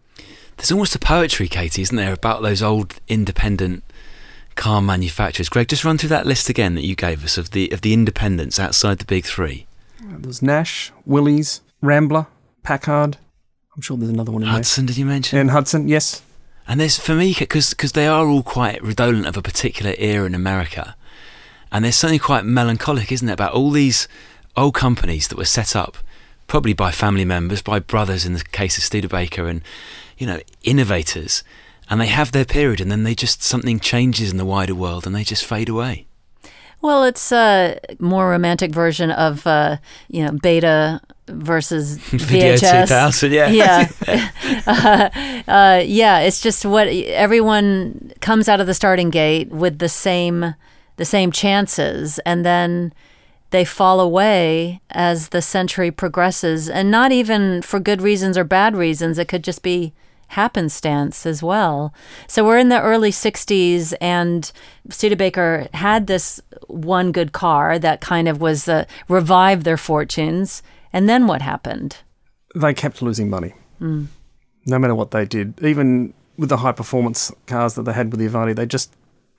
There's 0.58 0.72
almost 0.72 0.96
a 0.96 0.98
poetry, 0.98 1.46
Katie, 1.46 1.82
isn't 1.82 1.96
there, 1.96 2.12
about 2.12 2.42
those 2.42 2.62
old 2.62 2.96
independent 3.06 3.84
car 4.56 4.82
manufacturers. 4.82 5.48
Greg, 5.48 5.68
just 5.68 5.84
run 5.84 5.98
through 5.98 6.08
that 6.08 6.26
list 6.26 6.48
again 6.48 6.74
that 6.74 6.84
you 6.84 6.96
gave 6.96 7.24
us 7.24 7.38
of 7.38 7.52
the 7.52 7.70
of 7.70 7.80
the 7.80 7.94
independents 7.94 8.58
outside 8.58 8.98
the 8.98 9.04
big 9.04 9.24
three. 9.24 9.66
Uh, 10.02 10.16
there's 10.18 10.42
Nash, 10.42 10.92
Willys, 11.06 11.60
Rambler, 11.80 12.26
Packard. 12.64 13.18
I'm 13.76 13.82
sure 13.82 13.96
there's 13.96 14.10
another 14.10 14.32
one 14.32 14.42
in 14.42 14.48
Hudson, 14.48 14.86
did 14.86 14.96
you 14.96 15.06
mention? 15.06 15.36
there. 15.36 15.40
And 15.42 15.52
Hudson, 15.52 15.86
yes. 15.86 16.22
And 16.66 16.80
there's 16.80 16.98
for 16.98 17.14
me 17.14 17.34
because 17.38 17.92
they 17.92 18.08
are 18.08 18.26
all 18.26 18.42
quite 18.42 18.82
redolent 18.82 19.26
of 19.26 19.36
a 19.36 19.42
particular 19.42 19.94
era 19.96 20.26
in 20.26 20.34
America, 20.34 20.96
and 21.70 21.84
there's 21.84 21.96
something 21.96 22.18
quite 22.18 22.44
melancholic, 22.44 23.12
isn't 23.12 23.28
it, 23.28 23.32
about 23.32 23.52
all 23.52 23.70
these 23.70 24.08
old 24.56 24.74
companies 24.74 25.28
that 25.28 25.38
were 25.38 25.44
set 25.44 25.76
up 25.76 25.98
probably 26.48 26.72
by 26.72 26.90
family 26.90 27.24
members, 27.24 27.62
by 27.62 27.78
brothers 27.78 28.26
in 28.26 28.32
the 28.32 28.42
case 28.42 28.76
of 28.76 28.82
Studebaker, 28.82 29.46
and 29.46 29.62
you 30.18 30.26
know 30.26 30.40
innovators, 30.62 31.42
and 31.88 32.00
they 32.00 32.06
have 32.06 32.32
their 32.32 32.44
period, 32.44 32.80
and 32.80 32.90
then 32.90 33.04
they 33.04 33.14
just 33.14 33.42
something 33.42 33.80
changes 33.80 34.30
in 34.30 34.36
the 34.36 34.44
wider 34.44 34.74
world, 34.74 35.06
and 35.06 35.14
they 35.14 35.24
just 35.24 35.44
fade 35.44 35.68
away. 35.68 36.06
Well, 36.80 37.04
it's 37.04 37.32
a 37.32 37.78
more 37.98 38.30
romantic 38.30 38.70
version 38.70 39.10
of 39.10 39.46
uh, 39.46 39.78
you 40.08 40.24
know 40.24 40.32
beta 40.32 41.00
versus 41.26 41.98
Video 42.10 42.54
VHS. 42.54 42.82
2000, 42.82 43.32
yeah. 43.32 43.48
yeah, 43.48 43.88
uh, 44.66 45.50
uh, 45.50 45.82
yeah. 45.84 46.20
It's 46.20 46.40
just 46.40 46.64
what 46.64 46.88
everyone 46.88 48.12
comes 48.20 48.48
out 48.48 48.60
of 48.60 48.66
the 48.66 48.74
starting 48.74 49.10
gate 49.10 49.50
with 49.50 49.78
the 49.78 49.88
same 49.88 50.54
the 50.96 51.04
same 51.04 51.32
chances, 51.32 52.18
and 52.20 52.44
then 52.44 52.92
they 53.50 53.64
fall 53.64 53.98
away 53.98 54.80
as 54.90 55.30
the 55.30 55.42
century 55.42 55.90
progresses, 55.90 56.68
and 56.68 56.90
not 56.90 57.12
even 57.12 57.62
for 57.62 57.80
good 57.80 58.02
reasons 58.02 58.38
or 58.38 58.44
bad 58.44 58.76
reasons. 58.76 59.18
It 59.18 59.26
could 59.26 59.42
just 59.42 59.62
be 59.62 59.94
happenstance 60.28 61.26
as 61.26 61.42
well. 61.42 61.92
So 62.26 62.44
we're 62.44 62.58
in 62.58 62.68
the 62.68 62.80
early 62.80 63.10
60s, 63.10 63.94
and 64.00 64.50
Studebaker 64.90 65.68
had 65.74 66.06
this 66.06 66.40
one 66.66 67.12
good 67.12 67.32
car 67.32 67.78
that 67.78 68.00
kind 68.00 68.28
of 68.28 68.40
was 68.40 68.68
uh, 68.68 68.84
revived 69.08 69.64
their 69.64 69.76
fortunes. 69.76 70.62
And 70.92 71.08
then 71.08 71.26
what 71.26 71.42
happened? 71.42 71.96
They 72.54 72.74
kept 72.74 73.02
losing 73.02 73.28
money. 73.30 73.54
No 74.66 74.78
matter 74.78 74.94
what 74.94 75.10
they 75.12 75.24
did. 75.24 75.62
Even 75.62 76.14
with 76.36 76.48
the 76.50 76.58
high 76.58 76.72
performance 76.72 77.32
cars 77.46 77.74
that 77.74 77.82
they 77.82 77.92
had 77.92 78.10
with 78.10 78.20
the 78.20 78.26
Avanti, 78.26 78.52
they 78.52 78.66
just 78.66 78.94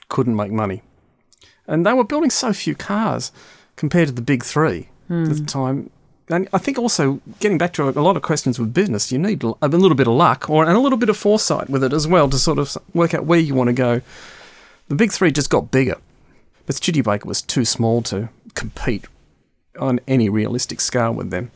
couldn't 0.10 0.36
make 0.36 0.52
money. 0.52 0.82
And 1.68 1.86
they 1.86 1.94
were 1.94 2.04
building 2.04 2.30
so 2.32 2.52
few 2.52 2.74
cars 2.76 3.32
compared 3.76 4.08
to 4.08 4.14
the 4.14 4.22
big 4.22 4.44
three 4.44 4.90
at 5.10 5.26
the 5.30 5.46
time. 5.46 5.90
And 6.30 6.48
I 6.54 6.60
think 6.60 6.78
also 6.78 7.22
getting 7.40 7.58
back 7.58 7.74
to 7.74 7.90
a 7.90 7.92
lot 7.92 8.16
of 8.16 8.22
questions 8.22 8.60
with 8.60 8.74
business, 8.74 9.12
you 9.12 9.18
need 9.18 9.44
a 9.44 9.68
little 9.68 9.96
bit 9.96 10.08
of 10.08 10.14
luck 10.14 10.50
or 10.50 10.64
and 10.64 10.78
a 10.78 10.80
little 10.80 10.98
bit 10.98 11.10
of 11.10 11.18
foresight 11.18 11.70
with 11.70 11.84
it 11.84 11.92
as 11.92 12.08
well 12.08 12.30
to 12.30 12.38
sort 12.38 12.60
of 12.60 12.78
work 12.94 13.14
out 13.14 13.26
where 13.26 13.40
you 13.40 13.56
want 13.56 13.68
to 13.68 13.74
go. 13.74 14.02
The 14.90 14.96
big 14.96 15.12
three 15.12 15.32
just 15.32 15.50
got 15.50 15.72
bigger, 15.72 15.98
but 16.66 16.76
Studebaker 16.76 17.28
was 17.28 17.42
too 17.42 17.66
small 17.66 18.02
to 18.04 18.30
compete 18.54 19.06
on 19.80 20.00
any 20.08 20.30
realistic 20.30 20.82
scale 20.82 21.14
with 21.14 21.32
them. 21.32 21.52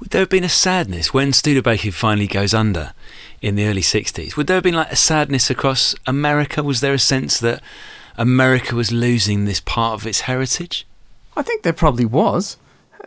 Would 0.00 0.10
there 0.10 0.20
have 0.20 0.30
been 0.30 0.44
a 0.44 0.48
sadness 0.48 1.12
when 1.12 1.32
Studebaker 1.32 1.92
finally 1.92 2.26
goes 2.26 2.54
under 2.54 2.94
in 3.42 3.54
the 3.54 3.66
early 3.66 3.82
60s? 3.82 4.36
Would 4.36 4.46
there 4.46 4.56
have 4.56 4.64
been 4.64 4.74
like 4.74 4.92
a 4.92 4.96
sadness 4.96 5.50
across 5.50 5.94
America? 6.06 6.62
Was 6.62 6.80
there 6.80 6.94
a 6.94 6.98
sense 6.98 7.38
that, 7.40 7.62
America 8.16 8.74
was 8.74 8.92
losing 8.92 9.44
this 9.44 9.60
part 9.60 9.94
of 9.94 10.06
its 10.06 10.22
heritage? 10.22 10.86
I 11.36 11.42
think 11.42 11.62
there 11.62 11.72
probably 11.72 12.04
was. 12.04 12.58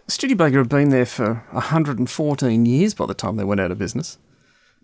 Studebaker 0.08 0.60
had 0.60 0.70
been 0.70 0.90
there 0.90 1.06
for 1.06 1.46
114 1.52 2.66
years 2.66 2.94
by 2.94 3.06
the 3.06 3.14
time 3.14 3.36
they 3.36 3.44
went 3.44 3.62
out 3.62 3.72
of 3.72 3.78
business. 3.78 4.18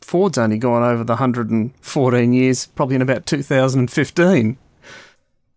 Ford's 0.02 0.38
only 0.38 0.58
gone 0.58 0.84
over 0.84 1.04
the 1.04 1.14
114 1.14 2.34
years, 2.34 2.68
probably 2.68 2.96
in 2.96 3.02
about 3.02 3.26
2015. 3.26 4.58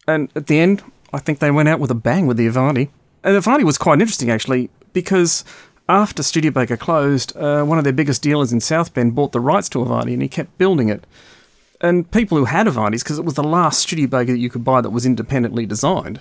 And 0.09 0.29
at 0.35 0.47
the 0.47 0.59
end, 0.59 0.83
I 1.13 1.19
think 1.19 1.39
they 1.39 1.51
went 1.51 1.69
out 1.69 1.81
with 1.81 1.91
a 1.91 1.97
bang 1.97 2.27
with 2.27 2.37
the 2.37 2.47
Avanti. 2.47 2.91
And 3.23 3.35
the 3.35 3.39
Avanti 3.39 3.65
was 3.65 3.79
quite 3.79 4.01
interesting, 4.01 4.31
actually, 4.31 4.71
because 4.93 5.45
after 5.89 6.23
Studebaker 6.23 6.77
closed, 6.77 7.37
uh, 7.37 7.65
one 7.65 7.79
of 7.79 7.85
their 7.85 7.93
biggest 7.93 8.23
dealers 8.23 8.53
in 8.53 8.61
South 8.61 8.95
Bend 8.95 9.15
bought 9.15 9.33
the 9.33 9.41
rights 9.41 9.69
to 9.71 9.81
Avanti 9.81 10.13
and 10.13 10.23
he 10.23 10.29
kept 10.29 10.59
building 10.59 10.89
it. 10.89 11.05
And 11.81 12.11
people 12.11 12.39
who 12.39 12.45
had 12.45 12.67
Avantis, 12.67 13.03
because 13.03 13.19
it 13.19 13.25
was 13.25 13.35
the 13.35 13.43
last 13.43 13.81
Studebaker 13.81 14.33
that 14.33 14.39
you 14.39 14.51
could 14.51 14.65
buy 14.65 14.81
that 14.81 14.91
was 14.91 15.05
independently 15.05 15.67
designed, 15.67 16.21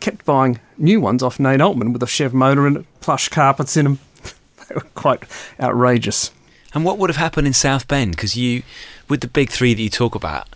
kept 0.00 0.24
buying 0.24 0.60
new 0.76 1.00
ones 1.00 1.22
off 1.22 1.38
Nate 1.38 1.60
Altman 1.60 1.92
with 1.92 2.02
a 2.02 2.06
Chev 2.06 2.34
motor 2.34 2.66
and 2.66 2.84
plush 3.00 3.28
carpets 3.28 3.76
in 3.76 3.84
them. 3.84 3.98
they 4.68 4.74
were 4.74 4.80
quite 4.94 5.24
outrageous. 5.60 6.30
And 6.72 6.84
what 6.84 6.98
would 6.98 7.10
have 7.10 7.16
happened 7.16 7.46
in 7.46 7.52
South 7.52 7.88
Bend? 7.88 8.12
Because 8.12 8.36
you, 8.36 8.62
with 9.08 9.20
the 9.20 9.28
big 9.28 9.50
three 9.50 9.74
that 9.74 9.82
you 9.82 9.90
talk 9.90 10.14
about, 10.14 10.48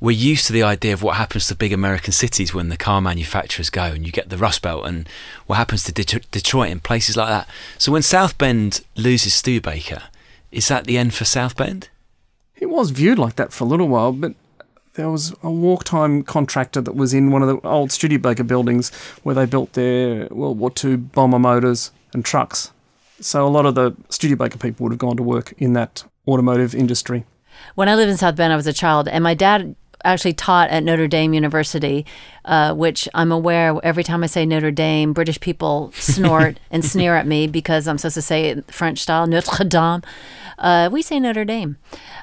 we're 0.00 0.10
used 0.10 0.46
to 0.46 0.52
the 0.52 0.64
idea 0.64 0.92
of 0.92 1.02
what 1.02 1.16
happens 1.16 1.46
to 1.46 1.54
big 1.54 1.72
American 1.72 2.12
cities 2.12 2.52
when 2.52 2.70
the 2.70 2.76
car 2.76 3.00
manufacturers 3.00 3.70
go 3.70 3.84
and 3.84 4.04
you 4.04 4.10
get 4.10 4.30
the 4.30 4.36
Rust 4.36 4.62
Belt 4.62 4.84
and 4.84 5.08
what 5.46 5.56
happens 5.56 5.84
to 5.84 5.92
Det- 5.92 6.30
Detroit 6.32 6.70
and 6.70 6.82
places 6.82 7.16
like 7.16 7.28
that. 7.28 7.48
So 7.78 7.92
when 7.92 8.02
South 8.02 8.36
Bend 8.36 8.80
loses 8.96 9.32
Studebaker, 9.34 10.02
is 10.50 10.66
that 10.68 10.86
the 10.86 10.98
end 10.98 11.14
for 11.14 11.24
South 11.24 11.56
Bend? 11.56 11.88
It 12.56 12.68
was 12.68 12.90
viewed 12.90 13.18
like 13.18 13.36
that 13.36 13.52
for 13.52 13.62
a 13.62 13.66
little 13.66 13.88
while, 13.88 14.12
but 14.12 14.34
there 14.94 15.10
was 15.10 15.34
a 15.42 15.50
walk 15.50 15.84
time 15.84 16.22
contractor 16.22 16.80
that 16.80 16.94
was 16.94 17.14
in 17.14 17.30
one 17.30 17.42
of 17.42 17.48
the 17.48 17.66
old 17.66 17.90
Studebaker 17.90 18.44
buildings 18.44 18.90
where 19.22 19.34
they 19.34 19.46
built 19.46 19.72
their 19.72 20.26
World 20.28 20.58
War 20.58 20.72
II 20.82 20.96
bomber 20.96 21.38
motors 21.38 21.92
and 22.12 22.24
trucks. 22.24 22.72
So 23.20 23.46
a 23.46 23.48
lot 23.48 23.66
of 23.66 23.74
the 23.74 23.94
Studebaker 24.10 24.58
people 24.58 24.84
would 24.84 24.92
have 24.92 24.98
gone 24.98 25.16
to 25.16 25.22
work 25.22 25.54
in 25.58 25.72
that 25.74 26.04
automotive 26.26 26.74
industry. 26.74 27.24
When 27.74 27.88
I 27.88 27.94
lived 27.94 28.10
in 28.10 28.16
South 28.16 28.36
Bend, 28.36 28.52
I 28.52 28.56
was 28.56 28.66
a 28.66 28.72
child, 28.72 29.08
and 29.08 29.22
my 29.22 29.34
dad 29.34 29.76
actually 30.04 30.32
taught 30.32 30.68
at 30.70 30.82
Notre 30.82 31.06
Dame 31.06 31.32
University, 31.32 32.04
uh, 32.44 32.74
which 32.74 33.08
I'm 33.14 33.30
aware 33.30 33.74
every 33.82 34.02
time 34.02 34.24
I 34.24 34.26
say 34.26 34.44
Notre 34.44 34.72
Dame, 34.72 35.12
British 35.12 35.38
people 35.40 35.92
snort 35.96 36.58
and 36.70 36.84
sneer 36.84 37.14
at 37.14 37.26
me 37.26 37.46
because 37.46 37.86
I'm 37.86 37.98
supposed 37.98 38.14
to 38.14 38.22
say 38.22 38.46
it 38.46 38.70
French 38.70 38.98
style, 38.98 39.26
Notre 39.26 39.64
Dame. 39.64 40.02
Uh, 40.62 40.88
we 40.92 41.02
say 41.02 41.18
Notre 41.18 41.44
Dame. 41.44 41.76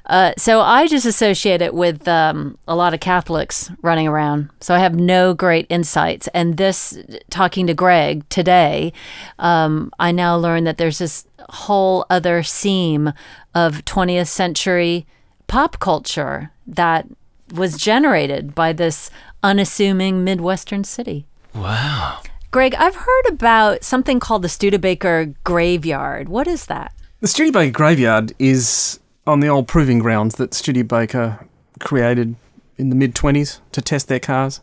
Uh, 0.06 0.32
so 0.38 0.62
I 0.62 0.88
just 0.88 1.06
associate 1.06 1.62
it 1.62 1.74
with 1.74 2.08
um, 2.08 2.58
a 2.68 2.76
lot 2.76 2.94
of 2.94 3.02
Catholics 3.02 3.70
running 3.82 4.08
around. 4.08 4.50
So 4.62 4.74
I 4.74 4.80
have 4.80 4.96
no 4.96 5.34
great 5.34 5.68
insights. 5.70 6.30
And 6.30 6.56
this, 6.56 6.98
talking 7.30 7.68
to 7.68 7.74
Greg 7.74 8.28
today, 8.30 8.94
um, 9.38 9.92
I 10.00 10.14
now 10.14 10.38
learn 10.38 10.64
that 10.64 10.78
there's 10.78 11.00
this 11.00 11.28
whole 11.50 12.06
other 12.10 12.42
seam 12.42 13.12
of 13.54 13.84
20th 13.84 14.28
century 14.28 15.06
pop 15.48 15.80
culture 15.80 16.52
that 16.66 17.08
was 17.54 17.78
generated 17.78 18.56
by 18.56 18.72
this 18.72 19.10
unassuming 19.44 20.24
Midwestern 20.24 20.86
city. 20.86 21.26
Wow. 21.54 22.22
Greg, 22.52 22.74
I've 22.76 22.96
heard 22.96 23.26
about 23.28 23.84
something 23.84 24.20
called 24.20 24.44
the 24.44 24.50
Studebaker 24.50 25.34
Graveyard. 25.44 26.30
What 26.30 26.48
is 26.48 26.68
that? 26.68 26.94
The 27.22 27.28
Studebaker 27.28 27.72
graveyard 27.72 28.34
is 28.40 29.02
on 29.28 29.42
the 29.42 29.50
old 29.50 29.68
proving 29.68 30.00
grounds 30.00 30.36
that 30.36 30.54
Studebaker 30.54 31.46
created 31.82 32.38
in 32.78 32.90
the 32.90 32.96
mid 32.96 33.14
20s 33.14 33.60
to 33.74 33.82
test 33.82 34.08
their 34.08 34.22
cars. 34.22 34.62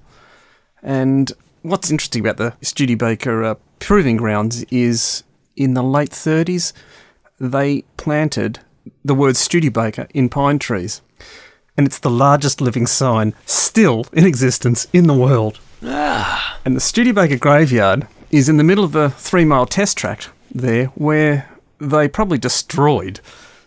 And 0.83 1.33
what's 1.61 1.91
interesting 1.91 2.27
about 2.27 2.39
the 2.39 2.55
Studebaker 2.63 3.45
uh, 3.45 3.55
proving 3.79 4.17
grounds 4.17 4.65
is 4.71 5.23
in 5.55 5.75
the 5.75 5.83
late 5.83 6.13
30s, 6.13 6.73
they 7.39 7.83
planted 7.99 8.61
the 9.05 9.15
word 9.15 9.37
Studebaker 9.37 10.07
in 10.15 10.31
pine 10.31 10.59
trees. 10.59 11.03
And 11.77 11.87
it's 11.87 11.99
the 11.99 12.09
largest 12.09 12.63
living 12.63 12.87
sign 12.87 13.35
still 13.45 14.07
in 14.15 14.25
existence 14.25 14.87
in 14.95 15.09
the 15.09 15.15
world. 15.15 15.61
Ah. 15.85 16.59
And 16.65 16.75
the 16.75 16.81
Studebaker 16.81 17.37
graveyard 17.37 18.07
is 18.31 18.49
in 18.49 18.57
the 18.57 18.65
middle 18.65 18.85
of 18.85 18.97
a 18.97 19.11
three 19.11 19.45
mile 19.45 19.67
test 19.67 19.99
track 19.99 20.29
there 20.55 20.87
where 20.95 21.51
they 21.79 22.09
probably 22.09 22.39
destroyed 22.39 23.21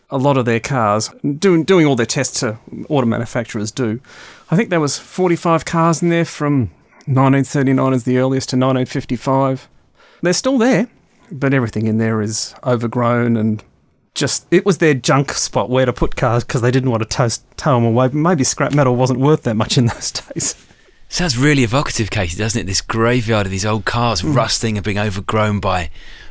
a 0.10 0.18
lot 0.18 0.38
of 0.38 0.46
their 0.46 0.60
cars, 0.60 1.10
doing, 1.38 1.64
doing 1.64 1.86
all 1.86 1.96
their 1.96 2.06
tests 2.06 2.42
uh, 2.42 2.58
auto 2.90 3.06
manufacturers 3.06 3.72
do. 3.72 4.00
I 4.50 4.56
think 4.56 4.70
there 4.70 4.80
was 4.80 4.98
45 4.98 5.66
cars 5.66 6.02
in 6.02 6.10
there 6.10 6.26
from 6.26 6.72
1939 7.06 7.94
as 7.94 8.04
the 8.04 8.18
earliest 8.18 8.50
to 8.50 8.56
1955. 8.56 9.70
They're 10.22 10.34
still 10.34 10.58
there, 10.58 10.88
but 11.32 11.54
everything 11.54 11.88
in 11.88 11.98
there 11.98 12.22
is 12.22 12.56
overgrown 12.64 13.38
and 13.38 13.64
just 14.16 14.46
it 14.52 14.66
was 14.66 14.80
their 14.80 14.94
junk 14.94 15.32
spot 15.32 15.70
where 15.70 15.86
to 15.86 15.94
put 15.94 16.16
cars 16.16 16.44
because 16.44 16.62
they 16.62 16.72
didn't 16.72 16.90
want 16.90 17.04
to 17.04 17.08
toast, 17.08 17.46
tow 17.58 17.76
them 17.76 17.86
away. 17.86 18.10
Maybe 18.12 18.44
scrap 18.44 18.74
metal 18.74 18.96
wasn't 18.96 19.20
worth 19.20 19.44
that 19.44 19.56
much 19.56 19.78
in 19.78 19.86
those 19.86 20.12
days. 20.34 20.56
Sounds 21.08 21.38
really 21.38 21.64
evocative, 21.64 22.12
Katie, 22.12 22.38
doesn't 22.38 22.62
it? 22.62 22.66
This 22.66 22.82
graveyard 22.82 23.48
of 23.48 23.52
these 23.52 23.66
old 23.66 23.86
cars 23.86 24.24
rusting 24.24 24.78
and 24.78 24.84
being 24.84 25.00
overgrown 25.00 25.60
by 25.60 25.90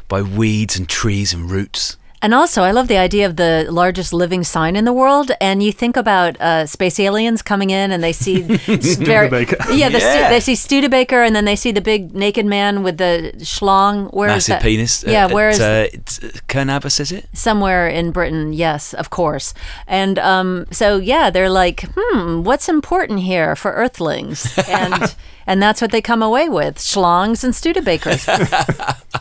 by 0.09 0.23
weeds 0.23 0.79
and 0.79 0.89
trees 0.89 1.33
and 1.33 1.51
roots. 1.51 1.97
And 2.21 2.35
also, 2.35 2.65
I 2.65 2.73
love 2.73 2.89
the 2.89 2.97
idea 2.97 3.27
of 3.27 3.37
the 3.37 3.65
largest 3.71 4.13
living 4.13 4.43
sign 4.43 4.75
in 4.75 4.85
the 4.85 4.93
world. 4.93 5.31
And 5.41 5.63
you 5.63 5.71
think 5.71 5.97
about 5.97 6.37
uh, 6.41 6.67
space 6.67 6.99
aliens 6.99 7.43
coming 7.43 7.71
in, 7.71 7.93
and 7.93 8.03
they 8.03 8.13
see 8.13 8.43
very, 8.43 8.83
Studebaker. 8.83 9.57
yeah, 9.73 9.89
the 9.89 10.01
Stu- 10.01 10.29
they 10.29 10.41
see 10.41 10.57
Studebaker, 10.57 11.23
and 11.23 11.37
then 11.37 11.45
they 11.45 11.55
see 11.55 11.71
the 11.71 11.81
big 11.81 12.17
naked 12.17 12.45
man 12.45 12.83
with 12.83 12.99
the 12.99 13.35
schlong. 13.37 14.13
Where 14.13 14.31
is 14.31 14.49
Massive 14.49 14.53
that? 14.55 14.63
penis. 14.63 15.05
Yeah, 15.07 15.27
uh, 15.27 15.33
where 15.33 15.49
is 15.51 15.61
uh, 15.61 15.87
it's, 15.93 16.19
uh, 16.19 16.31
Cerne 16.49 16.71
Abbas, 16.77 16.99
is 16.99 17.13
it? 17.13 17.27
somewhere 17.35 17.87
in 17.87 18.11
Britain? 18.11 18.53
Yes, 18.53 18.95
of 18.95 19.11
course. 19.11 19.55
And 19.87 20.19
um, 20.19 20.67
so, 20.73 20.97
yeah, 20.97 21.31
they're 21.31 21.49
like, 21.49 21.85
hmm, 21.97 22.43
what's 22.43 22.69
important 22.69 23.21
here 23.21 23.55
for 23.55 23.71
Earthlings? 23.73 24.59
And 24.69 25.15
and 25.47 25.63
that's 25.63 25.81
what 25.81 25.93
they 25.93 26.03
come 26.03 26.23
away 26.23 26.49
with: 26.49 26.79
schlongs 26.79 27.45
and 27.45 27.55
Studebakers. 27.55 28.27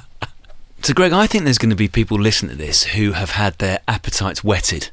So, 0.82 0.94
Greg, 0.94 1.12
I 1.12 1.28
think 1.28 1.44
there's 1.44 1.58
going 1.58 1.70
to 1.70 1.76
be 1.76 1.88
people 1.90 2.18
listening 2.18 2.52
to 2.52 2.58
this 2.58 2.84
who 2.84 3.12
have 3.12 3.32
had 3.32 3.58
their 3.58 3.80
appetites 3.88 4.44
whetted, 4.44 4.90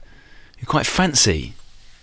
who 0.59 0.67
quite 0.67 0.87
fancy 0.87 1.55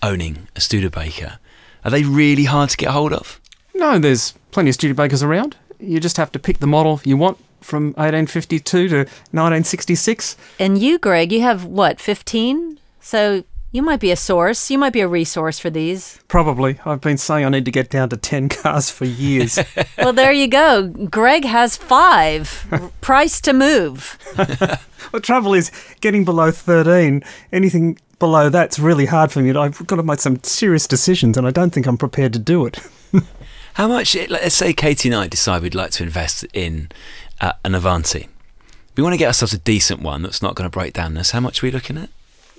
owning 0.02 0.48
a 0.56 0.62
Studebaker. 0.62 1.40
Are 1.84 1.92
they 1.92 2.04
really 2.04 2.46
hard 2.46 2.70
to 2.70 2.78
get 2.78 2.92
hold 2.92 3.12
of? 3.12 3.42
No, 3.74 4.00
there's 4.00 4.34
plenty 4.52 4.70
of 4.70 4.78
Studebakers 4.78 5.24
around. 5.24 5.58
You 5.80 6.00
just 6.00 6.18
have 6.18 6.32
to 6.34 6.40
pick 6.40 6.60
the 6.60 6.68
model 6.68 7.02
you 7.04 7.18
want 7.18 7.38
from 7.60 7.88
1852 7.94 8.88
to 8.88 8.96
1966. 8.98 10.38
And 10.60 10.78
you, 10.78 11.00
Greg, 11.00 11.32
you 11.32 11.42
have 11.42 11.66
what, 11.66 12.00
15? 12.00 12.80
So 13.00 13.44
you 13.72 13.82
might 13.82 14.00
be 14.00 14.12
a 14.12 14.16
source. 14.16 14.70
You 14.70 14.78
might 14.78 14.94
be 14.94 15.00
a 15.00 15.08
resource 15.08 15.58
for 15.58 15.70
these. 15.70 16.20
Probably. 16.28 16.80
I've 16.86 17.02
been 17.02 17.18
saying 17.18 17.46
I 17.46 17.50
need 17.50 17.66
to 17.66 17.72
get 17.72 17.90
down 17.90 18.10
to 18.10 18.18
10 18.18 18.50
cars 18.50 18.90
for 18.90 19.06
years. 19.06 19.60
Well, 19.98 20.14
there 20.14 20.32
you 20.32 20.48
go. 20.48 20.88
Greg 20.88 21.46
has 21.46 21.78
five. 21.78 22.66
Price 23.02 23.40
to 23.42 23.54
move. 23.54 24.18
the 24.36 25.20
trouble 25.22 25.54
is, 25.54 25.72
getting 26.02 26.26
below 26.26 26.50
13, 26.50 27.24
anything 27.52 28.00
below 28.18 28.50
that's 28.50 28.80
really 28.80 29.06
hard 29.06 29.32
for 29.32 29.42
me. 29.42 29.52
I've 29.52 29.86
got 29.86 29.98
to 29.98 30.04
make 30.04 30.20
some 30.20 30.42
serious 30.44 30.88
decisions, 30.88 31.38
and 31.38 31.46
I 31.46 31.52
don't 31.52 31.70
think 31.70 31.86
I'm 31.86 32.00
prepared 32.00 32.34
to 32.34 32.40
do 32.40 32.66
it. 32.66 32.80
How 33.76 33.88
much, 33.88 34.16
let's 34.30 34.56
say 34.56 34.74
Katie 34.74 35.10
and 35.10 35.16
I 35.16 35.28
decide 35.28 35.62
we'd 35.62 35.76
like 35.76 35.92
to 35.92 36.04
invest 36.04 36.46
in 36.52 36.90
uh, 37.40 37.54
an 37.64 37.76
Avanti. 37.76 38.28
We 38.98 39.04
want 39.04 39.14
to 39.14 39.18
get 39.18 39.28
ourselves 39.28 39.54
a 39.54 39.60
decent 39.60 40.02
one 40.02 40.24
that's 40.24 40.42
not 40.42 40.56
going 40.56 40.70
to 40.70 40.74
break 40.74 40.94
down 40.94 41.16
us. 41.18 41.32
How 41.32 41.40
much 41.40 41.62
are 41.62 41.68
we 41.68 41.72
looking 41.72 41.98
at? 41.98 42.10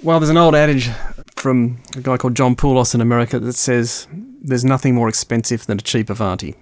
Well, 0.03 0.19
there's 0.19 0.31
an 0.31 0.37
old 0.37 0.57
adage 0.57 0.91
from 1.37 1.79
a 1.97 2.01
guy 2.01 2.17
called 2.17 2.35
John 2.35 2.57
Poulos 2.57 2.93
in 2.93 3.01
America 3.01 3.39
that 3.39 3.53
says 3.53 4.09
there's 4.13 4.65
nothing 4.65 4.97
more 4.97 5.09
expensive 5.09 5.67
than 5.67 5.79
a 5.79 5.83
cheap 5.83 6.11
Avanti. 6.11 6.57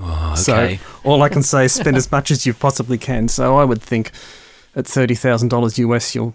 Oh, 0.00 0.30
okay. 0.32 0.76
So 0.76 0.84
all 1.04 1.22
I 1.22 1.28
can 1.28 1.42
say 1.42 1.66
is 1.66 1.72
spend 1.74 1.98
as 1.98 2.10
much 2.10 2.30
as 2.30 2.46
you 2.46 2.54
possibly 2.54 2.96
can. 2.96 3.28
So 3.28 3.58
I 3.58 3.64
would 3.64 3.82
think 3.82 4.10
at 4.74 4.86
$30,000 4.86 5.78
US, 5.78 6.14
you'll 6.14 6.34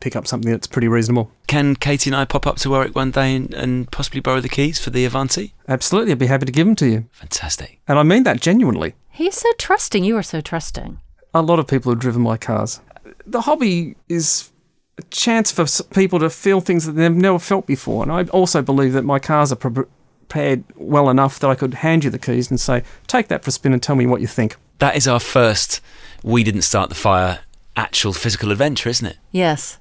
pick 0.00 0.16
up 0.16 0.26
something 0.26 0.50
that's 0.50 0.66
pretty 0.66 0.88
reasonable. 0.88 1.30
Can 1.46 1.76
Katie 1.76 2.08
and 2.08 2.16
I 2.16 2.24
pop 2.24 2.46
up 2.46 2.56
to 2.56 2.70
Warwick 2.70 2.94
one 2.94 3.10
day 3.10 3.36
and, 3.36 3.52
and 3.52 3.90
possibly 3.90 4.20
borrow 4.20 4.40
the 4.40 4.48
keys 4.48 4.78
for 4.78 4.88
the 4.88 5.04
Avanti? 5.04 5.52
Absolutely, 5.68 6.12
I'd 6.12 6.18
be 6.18 6.26
happy 6.26 6.46
to 6.46 6.52
give 6.52 6.66
them 6.66 6.76
to 6.76 6.86
you. 6.86 7.04
Fantastic. 7.12 7.80
And 7.86 7.98
I 7.98 8.02
mean 8.02 8.22
that 8.22 8.40
genuinely. 8.40 8.94
He's 9.10 9.36
so 9.36 9.50
trusting. 9.58 10.04
You 10.04 10.16
are 10.16 10.22
so 10.22 10.40
trusting. 10.40 11.00
A 11.34 11.42
lot 11.42 11.58
of 11.58 11.66
people 11.66 11.92
have 11.92 12.00
driven 12.00 12.22
my 12.22 12.38
cars. 12.38 12.80
The 13.26 13.42
hobby 13.42 13.96
is 14.08 14.51
a 14.98 15.02
chance 15.04 15.50
for 15.50 15.66
people 15.94 16.18
to 16.18 16.30
feel 16.30 16.60
things 16.60 16.86
that 16.86 16.92
they've 16.92 17.14
never 17.14 17.38
felt 17.38 17.66
before. 17.66 18.02
And 18.02 18.12
I 18.12 18.24
also 18.24 18.62
believe 18.62 18.92
that 18.92 19.04
my 19.04 19.18
cars 19.18 19.52
are 19.52 19.56
prepared 19.56 20.64
well 20.76 21.08
enough 21.08 21.38
that 21.40 21.48
I 21.48 21.54
could 21.54 21.74
hand 21.74 22.04
you 22.04 22.10
the 22.10 22.18
keys 22.18 22.50
and 22.50 22.60
say, 22.60 22.82
take 23.06 23.28
that 23.28 23.44
for 23.44 23.48
a 23.48 23.52
spin 23.52 23.72
and 23.72 23.82
tell 23.82 23.96
me 23.96 24.06
what 24.06 24.20
you 24.20 24.26
think. 24.26 24.56
That 24.78 24.96
is 24.96 25.08
our 25.08 25.20
first 25.20 25.80
We 26.22 26.44
Didn't 26.44 26.62
Start 26.62 26.88
the 26.88 26.94
Fire 26.94 27.40
actual 27.76 28.12
physical 28.12 28.50
adventure, 28.52 28.90
isn't 28.90 29.06
it? 29.06 29.16
Yes. 29.30 29.78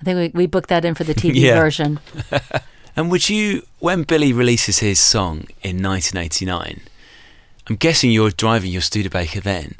I 0.00 0.04
think 0.04 0.34
we, 0.34 0.40
we 0.40 0.46
booked 0.46 0.70
that 0.70 0.84
in 0.84 0.94
for 0.94 1.04
the 1.04 1.14
TV 1.14 1.52
version. 1.54 2.00
And 2.96 3.10
would 3.10 3.28
you, 3.28 3.66
when 3.78 4.04
Billy 4.04 4.32
releases 4.32 4.78
his 4.78 4.98
song 4.98 5.48
in 5.62 5.82
1989, 5.82 6.80
I'm 7.66 7.76
guessing 7.76 8.10
you're 8.10 8.30
driving 8.30 8.72
your 8.72 8.80
Studebaker 8.80 9.40
then. 9.40 9.74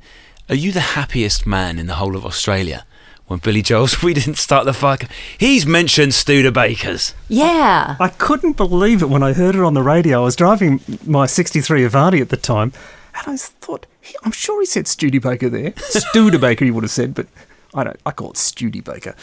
Are 0.50 0.54
you 0.54 0.70
the 0.70 0.80
happiest 0.80 1.46
man 1.46 1.78
in 1.78 1.86
the 1.86 1.94
whole 1.94 2.14
of 2.14 2.26
Australia 2.26 2.84
when 3.26 3.38
Billy 3.40 3.62
Joel's 3.62 4.02
We 4.02 4.14
Didn't 4.14 4.36
Start 4.38 4.64
the 4.66 4.72
Fire? 4.72 4.98
He's 5.38 5.66
mentioned 5.66 6.12
Studebakers. 6.12 7.14
Yeah. 7.28 7.96
I 7.98 8.08
couldn't 8.08 8.56
believe 8.56 9.02
it 9.02 9.08
when 9.08 9.22
I 9.22 9.32
heard 9.32 9.54
it 9.54 9.62
on 9.62 9.74
the 9.74 9.82
radio. 9.82 10.20
I 10.20 10.24
was 10.24 10.36
driving 10.36 10.80
my 11.04 11.26
63 11.26 11.84
Avanti 11.84 12.20
at 12.20 12.28
the 12.30 12.36
time, 12.36 12.72
and 13.14 13.34
I 13.34 13.36
thought, 13.36 13.86
"He- 14.00 14.16
I'm 14.24 14.32
sure 14.32 14.60
he 14.60 14.66
said 14.66 14.86
Studebaker 14.86 15.48
there. 15.48 15.72
Studebaker, 15.76 16.64
he 16.64 16.70
would 16.70 16.84
have 16.84 16.90
said, 16.90 17.14
but 17.14 17.26
I 17.74 17.84
don't. 17.84 18.00
I 18.06 18.10
call 18.12 18.30
it 18.30 18.36
Studebaker. 18.36 19.14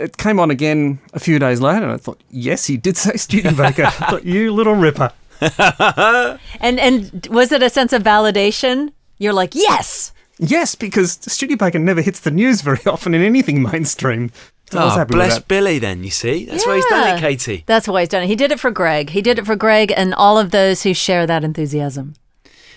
It 0.00 0.16
came 0.16 0.40
on 0.40 0.50
again 0.50 0.98
a 1.12 1.20
few 1.20 1.38
days 1.38 1.60
later, 1.60 1.84
and 1.84 1.92
I 1.92 1.98
thought, 1.98 2.20
yes, 2.30 2.66
he 2.66 2.76
did 2.76 2.96
say 2.96 3.16
Studebaker. 3.16 3.84
I 3.86 3.90
thought, 3.90 4.24
you 4.24 4.52
little 4.52 4.74
ripper. 4.74 5.12
And 6.60 6.80
and 6.80 7.26
was 7.30 7.52
it 7.52 7.62
a 7.62 7.68
sense 7.70 7.92
of 7.92 8.02
validation? 8.02 8.92
You're 9.18 9.32
like, 9.34 9.54
yes. 9.54 10.12
Yes, 10.38 10.74
because 10.74 11.12
Studebaker 11.20 11.78
never 11.78 12.02
hits 12.02 12.20
the 12.20 12.30
news 12.30 12.60
very 12.60 12.80
often 12.86 13.14
in 13.14 13.22
anything 13.22 13.62
mainstream. 13.62 14.30
So 14.70 14.78
Oh, 14.80 15.04
bless. 15.04 15.38
Billy 15.38 15.78
then, 15.78 16.02
you 16.02 16.10
see? 16.10 16.46
That's 16.46 16.66
why 16.66 16.76
he's 16.76 16.86
done 16.86 17.16
it, 17.16 17.20
Katie. 17.20 17.64
That's 17.66 17.86
why 17.86 18.00
he's 18.00 18.08
done 18.08 18.24
it. 18.24 18.26
He 18.26 18.36
did 18.36 18.50
it 18.50 18.58
for 18.58 18.70
Greg. 18.70 19.10
He 19.10 19.22
did 19.22 19.38
it 19.38 19.46
for 19.46 19.56
Greg 19.56 19.92
and 19.96 20.14
all 20.14 20.38
of 20.38 20.50
those 20.50 20.82
who 20.82 20.94
share 20.94 21.26
that 21.26 21.44
enthusiasm. 21.44 22.14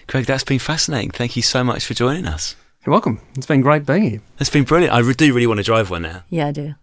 Craig, 0.07 0.25
that's 0.25 0.43
been 0.43 0.59
fascinating. 0.59 1.11
Thank 1.11 1.35
you 1.35 1.41
so 1.41 1.63
much 1.63 1.85
for 1.85 1.93
joining 1.93 2.27
us. 2.27 2.55
You're 2.85 2.91
welcome. 2.91 3.19
It's 3.35 3.45
been 3.45 3.61
great 3.61 3.85
being 3.85 4.03
here. 4.09 4.21
That's 4.37 4.49
been 4.49 4.63
brilliant. 4.63 4.93
I 4.93 5.01
do 5.11 5.33
really 5.33 5.47
want 5.47 5.57
to 5.59 5.63
drive 5.63 5.89
one 5.89 6.03
now. 6.03 6.23
Yeah, 6.29 6.47
I 6.47 6.51
do. 6.51 6.75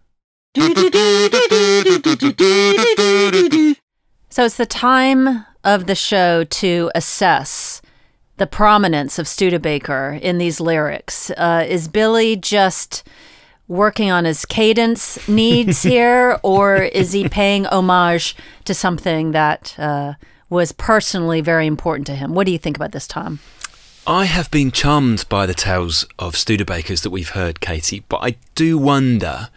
So 4.30 4.44
it's 4.44 4.56
the 4.56 4.66
time 4.66 5.46
of 5.62 5.86
the 5.86 5.94
show 5.94 6.42
to 6.42 6.90
assess 6.96 7.80
the 8.36 8.46
prominence 8.46 9.18
of 9.18 9.28
Studebaker 9.28 10.18
in 10.20 10.38
these 10.38 10.60
lyrics. 10.60 11.30
Uh, 11.30 11.64
is 11.68 11.88
Billy 11.88 12.36
just 12.36 13.06
working 13.68 14.10
on 14.10 14.24
his 14.24 14.44
cadence 14.44 15.26
needs 15.28 15.82
here, 15.84 16.38
or 16.42 16.76
is 16.76 17.12
he 17.12 17.28
paying 17.28 17.66
homage 17.66 18.36
to 18.64 18.74
something 18.74 19.32
that 19.32 19.74
uh, 19.78 20.14
was 20.50 20.72
personally 20.72 21.40
very 21.40 21.66
important 21.66 22.06
to 22.06 22.14
him? 22.14 22.34
What 22.34 22.46
do 22.46 22.52
you 22.52 22.58
think 22.58 22.76
about 22.76 22.92
this, 22.92 23.06
Tom? 23.06 23.40
I 24.06 24.26
have 24.26 24.50
been 24.50 24.70
charmed 24.70 25.26
by 25.30 25.46
the 25.46 25.54
tales 25.54 26.06
of 26.18 26.34
Studebakers 26.34 27.02
that 27.02 27.10
we've 27.10 27.30
heard, 27.30 27.60
Katie, 27.60 28.04
but 28.08 28.18
I 28.18 28.36
do 28.54 28.76
wonder 28.76 29.48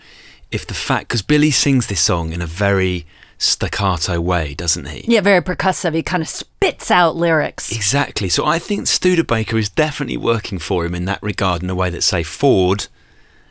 if 0.51 0.65
the 0.65 0.73
fact, 0.73 1.09
because 1.09 1.21
Billy 1.21 1.51
sings 1.51 1.87
this 1.87 1.99
song 1.99 2.31
in 2.31 2.41
a 2.41 2.47
very 2.47 3.05
staccato 3.37 4.19
way, 4.19 4.53
doesn't 4.53 4.87
he? 4.87 5.05
Yeah, 5.07 5.21
very 5.21 5.41
percussive. 5.41 5.93
He 5.93 6.03
kind 6.03 6.23
of 6.23 6.29
spits 6.29 6.89
out 6.91 7.15
lyrics. 7.15 7.71
Exactly. 7.71 8.29
So 8.29 8.45
I 8.45 8.59
think 8.59 8.87
Studebaker 8.87 9.57
is 9.57 9.69
definitely 9.69 10.17
working 10.17 10.59
for 10.59 10.85
him 10.85 10.95
in 10.95 11.05
that 11.05 11.21
regard 11.21 11.63
in 11.63 11.69
a 11.69 11.75
way 11.75 11.89
that, 11.89 12.03
say, 12.03 12.23
Ford, 12.23 12.87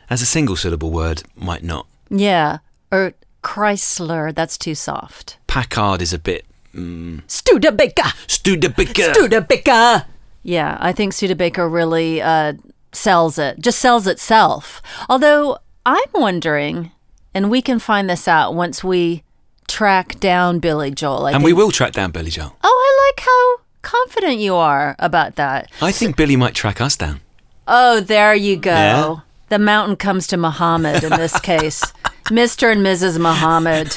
as 0.09 0.21
a 0.21 0.25
single 0.25 0.55
syllable 0.55 0.91
word, 0.91 1.23
might 1.35 1.63
not. 1.63 1.87
Yeah. 2.09 2.59
Or 2.91 3.13
Chrysler, 3.43 4.33
that's 4.33 4.57
too 4.57 4.75
soft. 4.75 5.37
Packard 5.47 6.01
is 6.01 6.13
a 6.13 6.19
bit. 6.19 6.45
Mm, 6.73 7.23
Studebaker! 7.27 8.11
Studebaker! 8.27 9.13
Studebaker! 9.13 10.05
Yeah, 10.43 10.77
I 10.79 10.91
think 10.91 11.13
Studebaker 11.13 11.67
really 11.67 12.21
uh, 12.21 12.53
sells 12.91 13.37
it, 13.37 13.59
just 13.59 13.79
sells 13.79 14.05
itself. 14.05 14.81
Although 15.09 15.57
I'm 15.85 16.09
wondering, 16.13 16.91
and 17.33 17.49
we 17.49 17.61
can 17.61 17.79
find 17.79 18.09
this 18.09 18.27
out 18.27 18.53
once 18.53 18.83
we 18.83 19.23
track 19.67 20.19
down 20.19 20.59
Billy 20.59 20.91
Joel. 20.91 21.25
I 21.25 21.31
and 21.31 21.37
think- 21.39 21.45
we 21.45 21.53
will 21.53 21.71
track 21.71 21.93
down 21.93 22.11
Billy 22.11 22.29
Joel. 22.31 22.55
Oh, 22.63 22.67
I 22.85 23.09
like 23.11 23.25
how 23.25 23.63
confident 23.81 24.39
you 24.39 24.55
are 24.55 24.95
about 24.99 25.35
that. 25.35 25.69
I 25.81 25.91
think 25.91 26.15
Billy 26.17 26.35
might 26.35 26.55
track 26.55 26.81
us 26.81 26.95
down. 26.95 27.19
Oh, 27.67 27.99
there 27.99 28.33
you 28.33 28.55
go. 28.57 28.71
Yeah. 28.71 29.15
The 29.49 29.59
mountain 29.59 29.95
comes 29.95 30.27
to 30.27 30.37
Muhammad 30.37 31.03
in 31.03 31.11
this 31.11 31.39
case. 31.51 31.81
Mr. 32.25 32.71
and 32.71 32.85
Mrs. 32.85 33.17
Muhammad. 33.19 33.95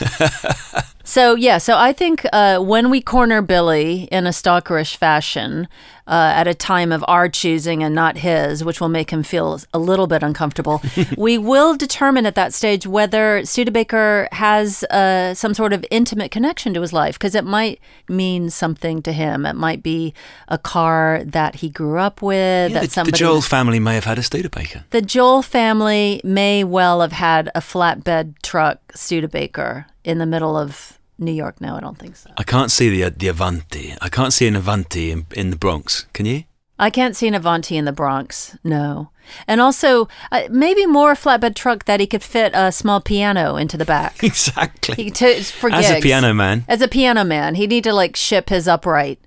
So, 1.04 1.34
yeah, 1.34 1.58
so 1.58 1.76
I 1.76 1.92
think 1.92 2.26
uh, 2.32 2.58
when 2.58 2.90
we 2.90 3.00
corner 3.00 3.42
Billy 3.42 4.08
in 4.12 4.26
a 4.26 4.30
stalkerish 4.30 4.96
fashion 4.96 5.66
uh, 6.06 6.32
at 6.34 6.46
a 6.46 6.54
time 6.54 6.92
of 6.92 7.04
our 7.08 7.28
choosing 7.28 7.82
and 7.82 7.94
not 7.94 8.18
his, 8.18 8.62
which 8.64 8.80
will 8.80 8.88
make 8.88 9.10
him 9.10 9.22
feel 9.22 9.60
a 9.72 9.78
little 9.78 10.06
bit 10.06 10.22
uncomfortable, 10.22 10.82
we 11.16 11.38
will 11.38 11.76
determine 11.76 12.26
at 12.26 12.34
that 12.34 12.52
stage 12.52 12.86
whether 12.86 13.44
Studebaker 13.44 14.28
has 14.32 14.82
uh, 14.84 15.34
some 15.34 15.54
sort 15.54 15.72
of 15.72 15.84
intimate 15.90 16.30
connection 16.30 16.74
to 16.74 16.80
his 16.80 16.92
life, 16.92 17.18
because 17.18 17.34
it 17.34 17.44
might 17.44 17.80
mean 18.08 18.50
something 18.50 19.02
to 19.02 19.12
him. 19.12 19.46
It 19.46 19.56
might 19.56 19.82
be 19.82 20.12
a 20.48 20.58
car 20.58 21.22
that 21.24 21.56
he 21.56 21.70
grew 21.70 21.98
up 21.98 22.20
with, 22.22 22.72
Yeah, 22.72 22.80
that 22.80 22.90
the, 22.90 23.04
the 23.04 23.12
Joel 23.12 23.40
family 23.40 23.80
may 23.80 23.94
have 23.94 24.04
had 24.04 24.18
a 24.18 24.22
Studebaker. 24.22 24.84
the 24.90 25.00
Joel 25.02 25.42
family 25.42 26.20
may 26.24 26.62
well 26.64 27.00
have 27.00 27.12
had 27.12 27.50
a 27.54 27.60
flatbed 27.60 28.34
truck 28.42 28.80
Studebaker 28.94 29.86
in 30.04 30.18
the 30.18 30.26
middle 30.26 30.56
of 30.56 30.98
New 31.18 31.32
York. 31.32 31.60
No, 31.60 31.76
I 31.76 31.80
don't 31.80 31.98
think 31.98 32.16
so. 32.16 32.30
I 32.36 32.42
can't 32.42 32.70
see 32.70 32.88
the 32.88 33.10
the 33.10 33.28
Avanti. 33.28 33.94
I 34.00 34.08
can't 34.08 34.32
see 34.32 34.46
an 34.46 34.56
Avanti 34.56 35.10
in, 35.10 35.26
in 35.32 35.50
the 35.50 35.56
Bronx. 35.56 36.06
Can 36.12 36.26
you? 36.26 36.44
I 36.80 36.88
can't 36.88 37.14
see 37.14 37.28
an 37.28 37.34
Avanti 37.34 37.76
in 37.76 37.84
the 37.84 37.92
Bronx. 37.92 38.56
No. 38.64 39.10
And 39.46 39.60
also, 39.60 40.08
uh, 40.32 40.44
maybe 40.50 40.86
more 40.86 41.12
flatbed 41.12 41.54
truck 41.54 41.84
that 41.84 42.00
he 42.00 42.06
could 42.06 42.22
fit 42.22 42.52
a 42.54 42.72
small 42.72 43.02
piano 43.02 43.56
into 43.56 43.76
the 43.76 43.84
back. 43.84 44.24
Exactly. 44.30 44.94
He 44.96 45.10
to, 45.10 45.42
for 45.42 45.70
As 45.70 45.90
a 45.90 46.00
piano 46.00 46.32
man. 46.32 46.64
As 46.66 46.80
a 46.80 46.88
piano 46.88 47.22
man, 47.22 47.54
he'd 47.54 47.68
need 47.68 47.84
to 47.84 47.92
like 47.92 48.16
ship 48.16 48.48
his 48.48 48.66
upright 48.66 49.20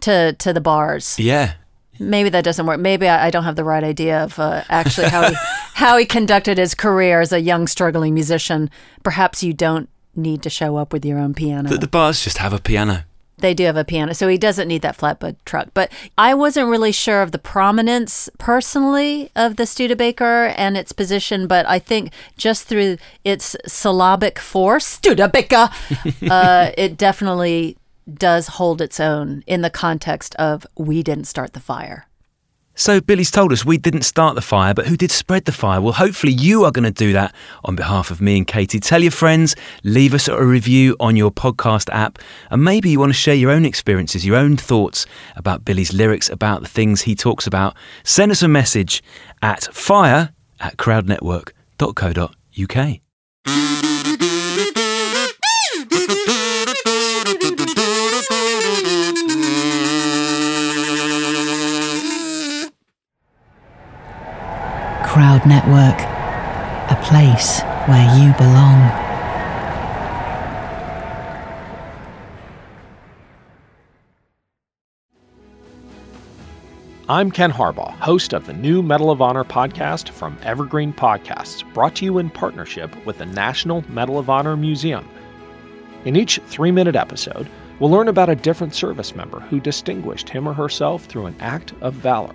to 0.00 0.32
to 0.32 0.52
the 0.52 0.62
bars. 0.62 1.18
Yeah. 1.18 1.54
Maybe 2.00 2.30
that 2.30 2.42
doesn't 2.42 2.66
work. 2.66 2.80
Maybe 2.80 3.06
I, 3.06 3.26
I 3.26 3.30
don't 3.30 3.44
have 3.44 3.56
the 3.56 3.64
right 3.64 3.84
idea 3.84 4.24
of 4.24 4.38
uh, 4.38 4.64
actually 4.68 5.08
how 5.10 5.28
he 5.28 5.36
how 5.74 5.98
he 5.98 6.06
conducted 6.06 6.56
his 6.56 6.74
career 6.74 7.20
as 7.20 7.32
a 7.32 7.40
young 7.40 7.66
struggling 7.66 8.14
musician. 8.14 8.70
Perhaps 9.02 9.42
you 9.42 9.52
don't 9.52 9.88
need 10.16 10.42
to 10.42 10.50
show 10.50 10.76
up 10.76 10.92
with 10.92 11.04
your 11.04 11.18
own 11.18 11.34
piano. 11.34 11.68
The, 11.70 11.78
the 11.78 11.88
bars 11.88 12.22
just 12.24 12.38
have 12.38 12.52
a 12.52 12.60
piano. 12.60 13.04
they 13.38 13.52
do 13.52 13.64
have 13.64 13.76
a 13.76 13.84
piano, 13.84 14.14
so 14.14 14.28
he 14.28 14.38
doesn't 14.38 14.68
need 14.68 14.82
that 14.82 14.96
flatbed 14.96 15.36
truck. 15.44 15.68
But 15.74 15.90
I 16.16 16.34
wasn't 16.34 16.68
really 16.68 16.92
sure 16.92 17.20
of 17.20 17.32
the 17.32 17.38
prominence 17.38 18.30
personally 18.38 19.30
of 19.34 19.56
the 19.56 19.66
Studebaker 19.66 20.54
and 20.56 20.76
its 20.76 20.92
position, 20.92 21.46
but 21.46 21.66
I 21.68 21.78
think 21.78 22.12
just 22.36 22.64
through 22.68 22.96
its 23.24 23.56
syllabic 23.66 24.38
force, 24.38 24.86
Studebaker, 24.86 25.68
uh, 26.30 26.70
it 26.78 26.96
definitely 26.96 27.76
does 28.12 28.46
hold 28.48 28.80
its 28.80 29.00
own 29.00 29.42
in 29.46 29.62
the 29.62 29.70
context 29.70 30.34
of 30.36 30.66
we 30.76 31.02
didn't 31.02 31.24
start 31.24 31.54
the 31.54 31.60
fire. 31.60 32.06
So 32.76 33.00
Billy's 33.00 33.30
told 33.30 33.52
us 33.52 33.64
we 33.64 33.78
didn't 33.78 34.02
start 34.02 34.34
the 34.34 34.40
fire, 34.40 34.74
but 34.74 34.88
who 34.88 34.96
did 34.96 35.12
spread 35.12 35.44
the 35.44 35.52
fire? 35.52 35.80
Well, 35.80 35.92
hopefully 35.92 36.32
you 36.32 36.64
are 36.64 36.72
going 36.72 36.84
to 36.84 36.90
do 36.90 37.12
that 37.12 37.32
on 37.64 37.76
behalf 37.76 38.10
of 38.10 38.20
me 38.20 38.36
and 38.36 38.46
Katie. 38.46 38.80
Tell 38.80 39.00
your 39.00 39.12
friends, 39.12 39.54
leave 39.84 40.12
us 40.12 40.26
a 40.26 40.44
review 40.44 40.96
on 40.98 41.14
your 41.14 41.30
podcast 41.30 41.88
app, 41.92 42.18
and 42.50 42.64
maybe 42.64 42.90
you 42.90 42.98
want 42.98 43.10
to 43.10 43.18
share 43.18 43.34
your 43.34 43.52
own 43.52 43.64
experiences, 43.64 44.26
your 44.26 44.36
own 44.36 44.56
thoughts 44.56 45.06
about 45.36 45.64
Billy's 45.64 45.92
lyrics, 45.92 46.28
about 46.28 46.62
the 46.62 46.68
things 46.68 47.02
he 47.02 47.14
talks 47.14 47.46
about. 47.46 47.76
Send 48.02 48.32
us 48.32 48.42
a 48.42 48.48
message 48.48 49.04
at 49.40 49.72
fire 49.72 50.34
at 50.60 50.76
crowdnetwork.co.uk. 50.76 53.73
Crowd 65.14 65.46
Network, 65.46 66.00
a 66.90 67.00
place 67.04 67.60
where 67.86 68.18
you 68.18 68.34
belong. 68.34 68.80
I'm 77.08 77.30
Ken 77.30 77.52
Harbaugh, 77.52 77.92
host 78.00 78.32
of 78.32 78.46
the 78.46 78.52
new 78.54 78.82
Medal 78.82 79.12
of 79.12 79.22
Honor 79.22 79.44
podcast 79.44 80.08
from 80.08 80.36
Evergreen 80.42 80.92
Podcasts, 80.92 81.62
brought 81.74 81.94
to 81.94 82.04
you 82.04 82.18
in 82.18 82.28
partnership 82.28 82.92
with 83.06 83.18
the 83.18 83.26
National 83.26 83.88
Medal 83.88 84.18
of 84.18 84.28
Honor 84.28 84.56
Museum. 84.56 85.08
In 86.04 86.16
each 86.16 86.40
three 86.48 86.72
minute 86.72 86.96
episode, 86.96 87.48
we'll 87.78 87.88
learn 87.88 88.08
about 88.08 88.30
a 88.30 88.34
different 88.34 88.74
service 88.74 89.14
member 89.14 89.38
who 89.38 89.60
distinguished 89.60 90.28
him 90.28 90.48
or 90.48 90.54
herself 90.54 91.04
through 91.04 91.26
an 91.26 91.36
act 91.38 91.72
of 91.82 91.94
valor. 91.94 92.34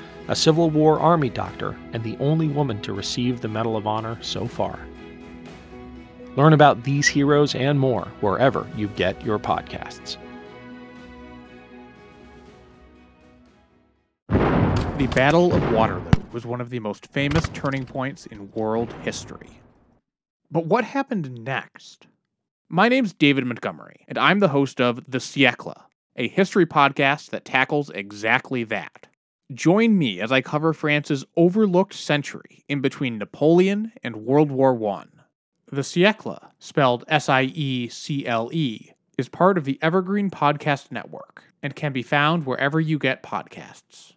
a 0.27 0.35
Civil 0.35 0.69
War 0.69 0.99
Army 0.99 1.29
doctor 1.29 1.75
and 1.93 2.03
the 2.03 2.17
only 2.17 2.47
woman 2.47 2.81
to 2.81 2.93
receive 2.93 3.41
the 3.41 3.47
Medal 3.47 3.75
of 3.75 3.87
Honor 3.87 4.17
so 4.21 4.47
far. 4.47 4.79
Learn 6.35 6.53
about 6.53 6.83
these 6.83 7.07
heroes 7.07 7.55
and 7.55 7.79
more 7.79 8.05
wherever 8.21 8.67
you 8.77 8.87
get 8.89 9.23
your 9.25 9.39
podcasts. 9.39 10.17
The 14.29 15.07
Battle 15.07 15.53
of 15.53 15.71
Waterloo 15.73 16.11
was 16.31 16.45
one 16.45 16.61
of 16.61 16.69
the 16.69 16.79
most 16.79 17.07
famous 17.07 17.49
turning 17.49 17.85
points 17.85 18.27
in 18.27 18.51
world 18.51 18.93
history. 19.01 19.49
But 20.51 20.65
what 20.65 20.83
happened 20.83 21.43
next? 21.43 22.07
My 22.69 22.87
name's 22.87 23.11
David 23.11 23.45
Montgomery, 23.45 24.05
and 24.07 24.17
I'm 24.17 24.39
the 24.39 24.47
host 24.47 24.79
of 24.79 25.03
The 25.09 25.17
Siècle, 25.17 25.81
a 26.15 26.27
history 26.27 26.65
podcast 26.65 27.31
that 27.31 27.45
tackles 27.45 27.89
exactly 27.89 28.63
that. 28.65 29.07
Join 29.53 29.97
me 29.97 30.21
as 30.21 30.31
I 30.31 30.39
cover 30.39 30.71
France's 30.71 31.25
overlooked 31.35 31.93
century 31.93 32.63
in 32.69 32.79
between 32.79 33.17
Napoleon 33.17 33.91
and 34.01 34.25
World 34.25 34.49
War 34.49 34.73
I. 34.89 35.05
The 35.69 35.81
Siècle, 35.81 36.51
spelled 36.59 37.03
S 37.09 37.27
I 37.27 37.43
E 37.43 37.89
C 37.89 38.25
L 38.25 38.49
E, 38.53 38.91
is 39.17 39.27
part 39.27 39.57
of 39.57 39.65
the 39.65 39.77
Evergreen 39.81 40.29
Podcast 40.29 40.89
Network 40.89 41.43
and 41.61 41.75
can 41.75 41.91
be 41.91 42.01
found 42.01 42.45
wherever 42.45 42.79
you 42.79 42.97
get 42.97 43.23
podcasts. 43.23 44.13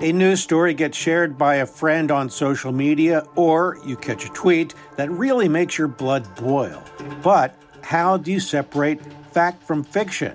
A 0.00 0.12
news 0.12 0.40
story 0.40 0.72
gets 0.72 0.96
shared 0.96 1.36
by 1.36 1.56
a 1.56 1.66
friend 1.66 2.10
on 2.10 2.30
social 2.30 2.72
media, 2.72 3.24
or 3.36 3.78
you 3.84 3.96
catch 3.96 4.24
a 4.24 4.28
tweet 4.30 4.74
that 4.96 5.10
really 5.10 5.48
makes 5.48 5.76
your 5.76 5.88
blood 5.88 6.26
boil. 6.36 6.82
But 7.22 7.54
how 7.82 8.16
do 8.16 8.30
you 8.30 8.40
separate 8.40 9.00
fact 9.32 9.62
from 9.62 9.82
fiction? 9.82 10.34